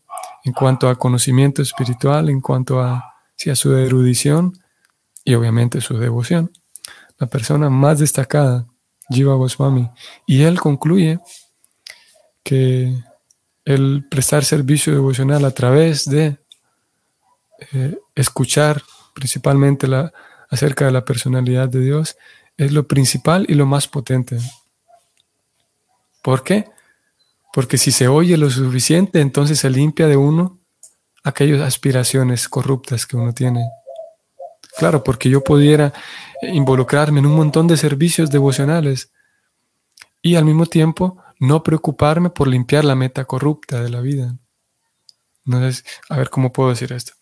en 0.45 0.53
cuanto 0.53 0.87
a 0.87 0.95
conocimiento 0.95 1.61
espiritual, 1.61 2.29
en 2.29 2.39
cuanto 2.39 2.81
a, 2.81 3.11
su 3.35 3.75
erudición 3.75 4.57
y 5.25 5.33
obviamente 5.33 5.81
su 5.81 5.97
devoción. 5.97 6.51
La 7.19 7.27
persona 7.27 7.69
más 7.69 7.99
destacada, 7.99 8.65
Jiva 9.09 9.35
Goswami. 9.35 9.89
Y 10.25 10.43
él 10.43 10.59
concluye 10.59 11.19
que 12.43 12.95
el 13.65 14.07
prestar 14.09 14.45
servicio 14.45 14.93
devocional 14.93 15.43
a 15.43 15.51
través 15.51 16.05
de 16.05 16.37
eh, 17.73 17.97
escuchar 18.15 18.81
principalmente 19.13 19.87
acerca 20.49 20.85
de 20.85 20.91
la 20.91 21.03
personalidad 21.03 21.67
de 21.67 21.81
Dios 21.81 22.15
es 22.55 22.71
lo 22.71 22.87
principal 22.87 23.45
y 23.49 23.55
lo 23.55 23.65
más 23.65 23.87
potente. 23.89 24.37
¿Por 26.25 26.41
qué? 26.41 26.65
Porque 27.53 27.77
si 27.77 27.91
se 27.91 28.07
oye 28.07 28.35
lo 28.35 28.49
suficiente, 28.49 29.21
entonces 29.21 29.59
se 29.59 29.69
limpia 29.69 30.07
de 30.07 30.17
uno 30.17 30.59
aquellas 31.23 31.61
aspiraciones 31.61 32.49
corruptas 32.49 33.05
que 33.05 33.15
uno 33.15 33.31
tiene. 33.31 33.63
Claro, 34.75 35.03
porque 35.03 35.29
yo 35.29 35.43
pudiera 35.43 35.93
involucrarme 36.41 37.19
en 37.19 37.27
un 37.27 37.35
montón 37.35 37.67
de 37.67 37.77
servicios 37.77 38.31
devocionales 38.31 39.11
y 40.23 40.33
al 40.33 40.45
mismo 40.45 40.65
tiempo 40.65 41.21
no 41.39 41.61
preocuparme 41.61 42.31
por 42.31 42.47
limpiar 42.47 42.85
la 42.85 42.95
meta 42.95 43.25
corrupta 43.25 43.83
de 43.83 43.91
la 43.91 44.01
vida. 44.01 44.35
Entonces, 45.45 45.85
a 46.09 46.17
ver 46.17 46.31
cómo 46.31 46.51
puedo 46.51 46.71
decir 46.71 46.91
esto. 46.91 47.13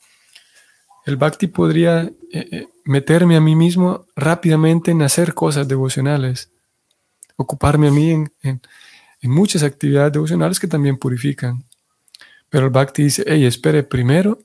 El 1.06 1.18
bhakti 1.18 1.48
podría 1.48 2.04
eh, 2.04 2.14
eh, 2.32 2.68
meterme 2.86 3.36
a 3.36 3.42
mí 3.42 3.54
mismo 3.54 4.06
rápidamente 4.16 4.92
en 4.92 5.02
hacer 5.02 5.34
cosas 5.34 5.68
devocionales, 5.68 6.54
ocuparme 7.36 7.90
a 7.90 7.92
mí 7.92 8.10
en 8.10 8.34
en 8.44 8.62
muchas 9.28 9.64
actividades 9.64 10.14
devocionales 10.14 10.60
que 10.60 10.68
también 10.68 10.98
purifican. 10.98 11.64
Pero 12.50 12.66
el 12.66 12.72
Bhakti 12.72 13.04
dice, 13.04 13.24
hey, 13.26 13.46
espere 13.46 13.84
primero, 13.84 14.40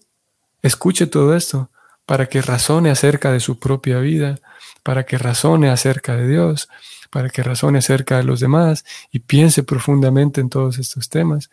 escuche 0.62 1.06
todo 1.06 1.36
esto 1.36 1.70
para 2.06 2.26
que 2.26 2.40
razone 2.40 2.90
acerca 2.90 3.32
de 3.32 3.40
su 3.40 3.58
propia 3.58 3.98
vida, 3.98 4.38
para 4.82 5.04
que 5.04 5.18
razone 5.18 5.68
acerca 5.68 6.16
de 6.16 6.26
Dios, 6.26 6.68
para 7.10 7.28
que 7.28 7.42
razone 7.42 7.78
acerca 7.78 8.16
de 8.16 8.22
los 8.22 8.40
demás 8.40 8.84
y 9.12 9.18
piense 9.18 9.62
profundamente 9.62 10.40
en 10.40 10.48
todos 10.48 10.78
estos 10.78 11.08
temas. 11.08 11.50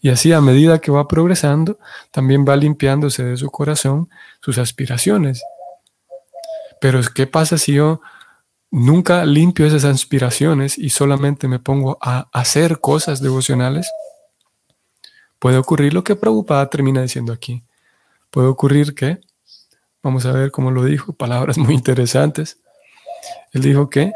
Y 0.00 0.10
así 0.10 0.32
a 0.32 0.40
medida 0.40 0.78
que 0.78 0.90
va 0.90 1.08
progresando, 1.08 1.78
también 2.10 2.44
va 2.48 2.56
limpiándose 2.56 3.24
de 3.24 3.36
su 3.36 3.50
corazón 3.50 4.08
sus 4.40 4.58
aspiraciones. 4.58 5.42
Pero 6.80 7.00
¿qué 7.14 7.26
pasa 7.26 7.58
si 7.58 7.72
yo 7.72 8.00
nunca 8.70 9.24
limpio 9.24 9.66
esas 9.66 9.84
aspiraciones 9.84 10.78
y 10.78 10.90
solamente 10.90 11.48
me 11.48 11.58
pongo 11.58 11.98
a 12.00 12.28
hacer 12.32 12.80
cosas 12.80 13.20
devocionales, 13.20 13.88
puede 15.38 15.58
ocurrir 15.58 15.94
lo 15.94 16.04
que 16.04 16.16
Prabhupada 16.16 16.68
termina 16.68 17.02
diciendo 17.02 17.32
aquí. 17.32 17.62
Puede 18.30 18.48
ocurrir 18.48 18.94
que, 18.94 19.20
vamos 20.02 20.26
a 20.26 20.32
ver 20.32 20.50
cómo 20.50 20.70
lo 20.70 20.84
dijo, 20.84 21.12
palabras 21.12 21.58
muy 21.58 21.74
interesantes. 21.74 22.58
Él 23.52 23.62
dijo 23.62 23.88
que 23.88 24.12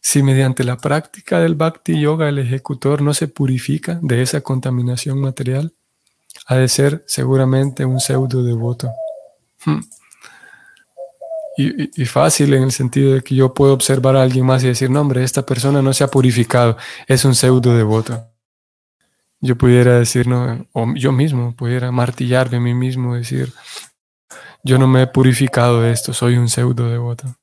si 0.00 0.22
mediante 0.22 0.62
la 0.64 0.76
práctica 0.76 1.40
del 1.40 1.56
bhakti 1.56 2.00
yoga 2.00 2.28
el 2.28 2.38
ejecutor 2.38 3.02
no 3.02 3.12
se 3.12 3.28
purifica 3.28 3.98
de 4.02 4.22
esa 4.22 4.40
contaminación 4.40 5.20
material, 5.20 5.74
ha 6.46 6.56
de 6.56 6.68
ser 6.68 7.04
seguramente 7.06 7.84
un 7.84 7.98
pseudo 7.98 8.42
devoto. 8.42 8.92
Hmm 9.64 9.80
y, 11.56 12.04
fácil 12.04 12.52
en 12.52 12.64
el 12.64 12.72
sentido 12.72 13.14
de 13.14 13.22
que 13.22 13.34
yo 13.34 13.54
puedo 13.54 13.72
observar 13.72 14.16
a 14.16 14.22
alguien 14.22 14.44
más 14.44 14.62
y 14.62 14.68
decir, 14.68 14.90
no, 14.90 15.00
hombre, 15.00 15.24
esta 15.24 15.46
persona 15.46 15.80
no 15.80 15.94
se 15.94 16.04
ha 16.04 16.08
purificado, 16.08 16.76
es 17.06 17.24
un 17.24 17.34
pseudo 17.34 17.74
devoto. 17.74 18.28
Yo 19.40 19.56
pudiera 19.56 19.98
decir, 19.98 20.26
no, 20.26 20.66
o 20.72 20.94
yo 20.94 21.12
mismo 21.12 21.54
pudiera 21.56 21.90
martillarme 21.92 22.58
a 22.58 22.60
mí 22.60 22.74
mismo, 22.74 23.14
decir, 23.14 23.52
yo 24.62 24.78
no 24.78 24.86
me 24.86 25.02
he 25.02 25.06
purificado 25.06 25.80
de 25.80 25.92
esto, 25.92 26.12
soy 26.12 26.36
un 26.36 26.48
pseudo 26.48 26.90
devoto. 26.90 27.36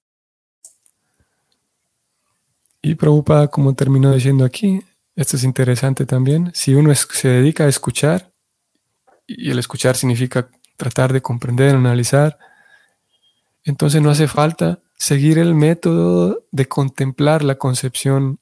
Y 2.81 2.95
Prabhupada, 2.95 3.47
como 3.47 3.73
terminó 3.73 4.13
diciendo 4.13 4.45
aquí, 4.45 4.81
esto 5.15 5.37
es 5.37 5.43
interesante 5.43 6.05
también, 6.05 6.51
si 6.53 6.75
uno 6.75 6.93
se 6.93 7.29
dedica 7.29 7.63
a 7.63 7.69
escuchar, 7.69 8.31
y 9.25 9.49
el 9.49 9.57
escuchar 9.57 9.95
significa 9.95 10.49
tratar 10.77 11.13
de 11.13 11.21
comprender, 11.21 11.75
analizar, 11.75 12.37
entonces 13.63 14.01
no 14.01 14.09
hace 14.09 14.27
falta 14.27 14.79
seguir 14.97 15.37
el 15.37 15.55
método 15.55 16.45
de 16.51 16.67
contemplar 16.67 17.43
la 17.43 17.55
concepción 17.55 18.39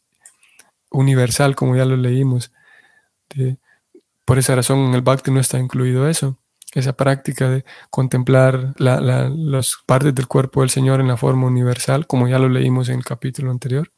universal, 0.92 1.56
como 1.56 1.76
ya 1.76 1.86
lo 1.86 1.98
leímos. 1.98 2.52
por 4.26 4.38
esa 4.38 4.56
razón 4.56 4.80
en 4.80 4.94
el 4.94 5.02
Bhakti 5.02 5.32
no 5.32 5.40
está 5.40 5.60
incluido 5.60 6.08
eso, 6.08 6.38
esa 6.74 6.94
práctica 6.94 7.50
de 7.50 7.66
contemplar 7.90 8.74
las 8.78 9.78
partes 9.86 10.14
del 10.16 10.28
cuerpo 10.28 10.62
del 10.62 10.70
Señor 10.70 11.00
en 11.02 11.08
la 11.08 11.18
forma 11.18 11.48
universal, 11.48 12.08
como 12.08 12.28
ya 12.28 12.40
lo 12.40 12.50
leímos 12.50 12.90
en 12.90 12.98
el 12.98 13.06
capítulo 13.06 13.52
anterior. 13.52 13.92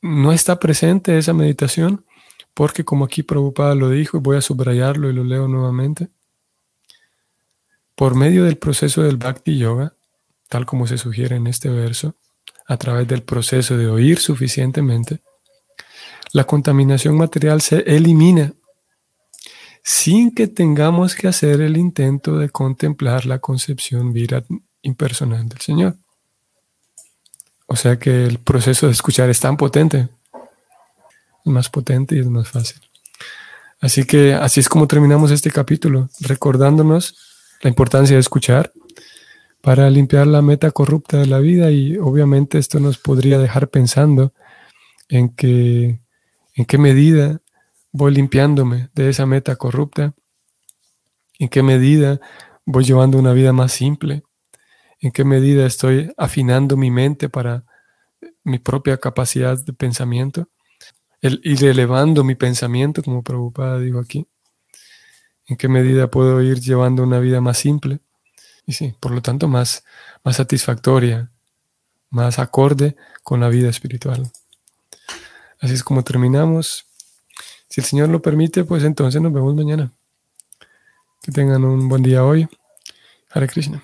No 0.00 0.32
está 0.32 0.58
presente 0.58 1.16
esa 1.16 1.32
meditación 1.32 2.04
porque 2.54 2.84
como 2.84 3.04
aquí 3.04 3.22
Prabhupada 3.22 3.74
lo 3.74 3.88
dijo, 3.88 4.16
y 4.18 4.20
voy 4.20 4.36
a 4.36 4.42
subrayarlo 4.42 5.08
y 5.08 5.14
lo 5.14 5.24
leo 5.24 5.48
nuevamente, 5.48 6.08
por 7.94 8.14
medio 8.14 8.44
del 8.44 8.58
proceso 8.58 9.02
del 9.02 9.16
Bhakti 9.16 9.58
Yoga, 9.58 9.94
tal 10.52 10.66
como 10.66 10.86
se 10.86 10.98
sugiere 10.98 11.36
en 11.36 11.46
este 11.46 11.70
verso, 11.70 12.14
a 12.66 12.76
través 12.76 13.08
del 13.08 13.22
proceso 13.22 13.74
de 13.78 13.86
oír 13.86 14.18
suficientemente, 14.18 15.22
la 16.34 16.44
contaminación 16.44 17.16
material 17.16 17.62
se 17.62 17.78
elimina 17.86 18.52
sin 19.82 20.34
que 20.34 20.48
tengamos 20.48 21.14
que 21.14 21.26
hacer 21.26 21.62
el 21.62 21.78
intento 21.78 22.36
de 22.36 22.50
contemplar 22.50 23.24
la 23.24 23.38
concepción 23.38 24.12
viral 24.12 24.44
impersonal 24.82 25.48
del 25.48 25.60
Señor. 25.62 25.96
O 27.66 27.74
sea 27.74 27.98
que 27.98 28.26
el 28.26 28.38
proceso 28.38 28.88
de 28.88 28.92
escuchar 28.92 29.30
es 29.30 29.40
tan 29.40 29.56
potente, 29.56 30.10
es 31.46 31.50
más 31.50 31.70
potente 31.70 32.14
y 32.14 32.18
es 32.18 32.26
más 32.26 32.50
fácil. 32.50 32.78
Así 33.80 34.04
que 34.04 34.34
así 34.34 34.60
es 34.60 34.68
como 34.68 34.86
terminamos 34.86 35.30
este 35.30 35.50
capítulo, 35.50 36.10
recordándonos 36.20 37.16
la 37.62 37.70
importancia 37.70 38.16
de 38.16 38.20
escuchar, 38.20 38.70
para 39.62 39.88
limpiar 39.90 40.26
la 40.26 40.42
meta 40.42 40.72
corrupta 40.72 41.18
de 41.18 41.26
la 41.26 41.38
vida 41.38 41.70
y 41.70 41.96
obviamente 41.96 42.58
esto 42.58 42.80
nos 42.80 42.98
podría 42.98 43.38
dejar 43.38 43.70
pensando 43.70 44.34
en 45.08 45.34
en 46.54 46.66
qué 46.66 46.78
medida 46.78 47.40
voy 47.92 48.12
limpiándome 48.12 48.90
de 48.94 49.08
esa 49.08 49.24
meta 49.24 49.56
corrupta, 49.56 50.14
en 51.38 51.48
qué 51.48 51.62
medida 51.62 52.20
voy 52.66 52.84
llevando 52.84 53.18
una 53.18 53.32
vida 53.32 53.52
más 53.52 53.72
simple, 53.72 54.24
en 55.00 55.12
qué 55.12 55.24
medida 55.24 55.64
estoy 55.64 56.12
afinando 56.16 56.76
mi 56.76 56.90
mente 56.90 57.28
para 57.28 57.64
mi 58.44 58.58
propia 58.58 58.98
capacidad 58.98 59.64
de 59.64 59.72
pensamiento, 59.72 60.48
ir 61.20 61.64
elevando 61.64 62.24
mi 62.24 62.34
pensamiento, 62.34 63.02
como 63.02 63.22
Prabhupada 63.22 63.78
dijo 63.78 64.00
aquí, 64.00 64.26
en 65.46 65.56
qué 65.56 65.68
medida 65.68 66.10
puedo 66.10 66.42
ir 66.42 66.58
llevando 66.60 67.04
una 67.04 67.20
vida 67.20 67.40
más 67.40 67.58
simple 67.58 68.00
y 68.66 68.72
sí, 68.72 68.94
por 69.00 69.12
lo 69.12 69.22
tanto, 69.22 69.48
más, 69.48 69.84
más 70.24 70.36
satisfactoria, 70.36 71.30
más 72.10 72.38
acorde 72.38 72.96
con 73.22 73.40
la 73.40 73.48
vida 73.48 73.68
espiritual. 73.68 74.30
Así 75.60 75.74
es 75.74 75.82
como 75.84 76.02
terminamos. 76.02 76.86
Si 77.68 77.80
el 77.80 77.86
Señor 77.86 78.08
lo 78.08 78.20
permite, 78.20 78.64
pues 78.64 78.84
entonces 78.84 79.20
nos 79.20 79.32
vemos 79.32 79.54
mañana. 79.54 79.92
Que 81.22 81.32
tengan 81.32 81.64
un 81.64 81.88
buen 81.88 82.02
día 82.02 82.24
hoy. 82.24 82.48
Hare 83.30 83.48
Krishna. 83.48 83.82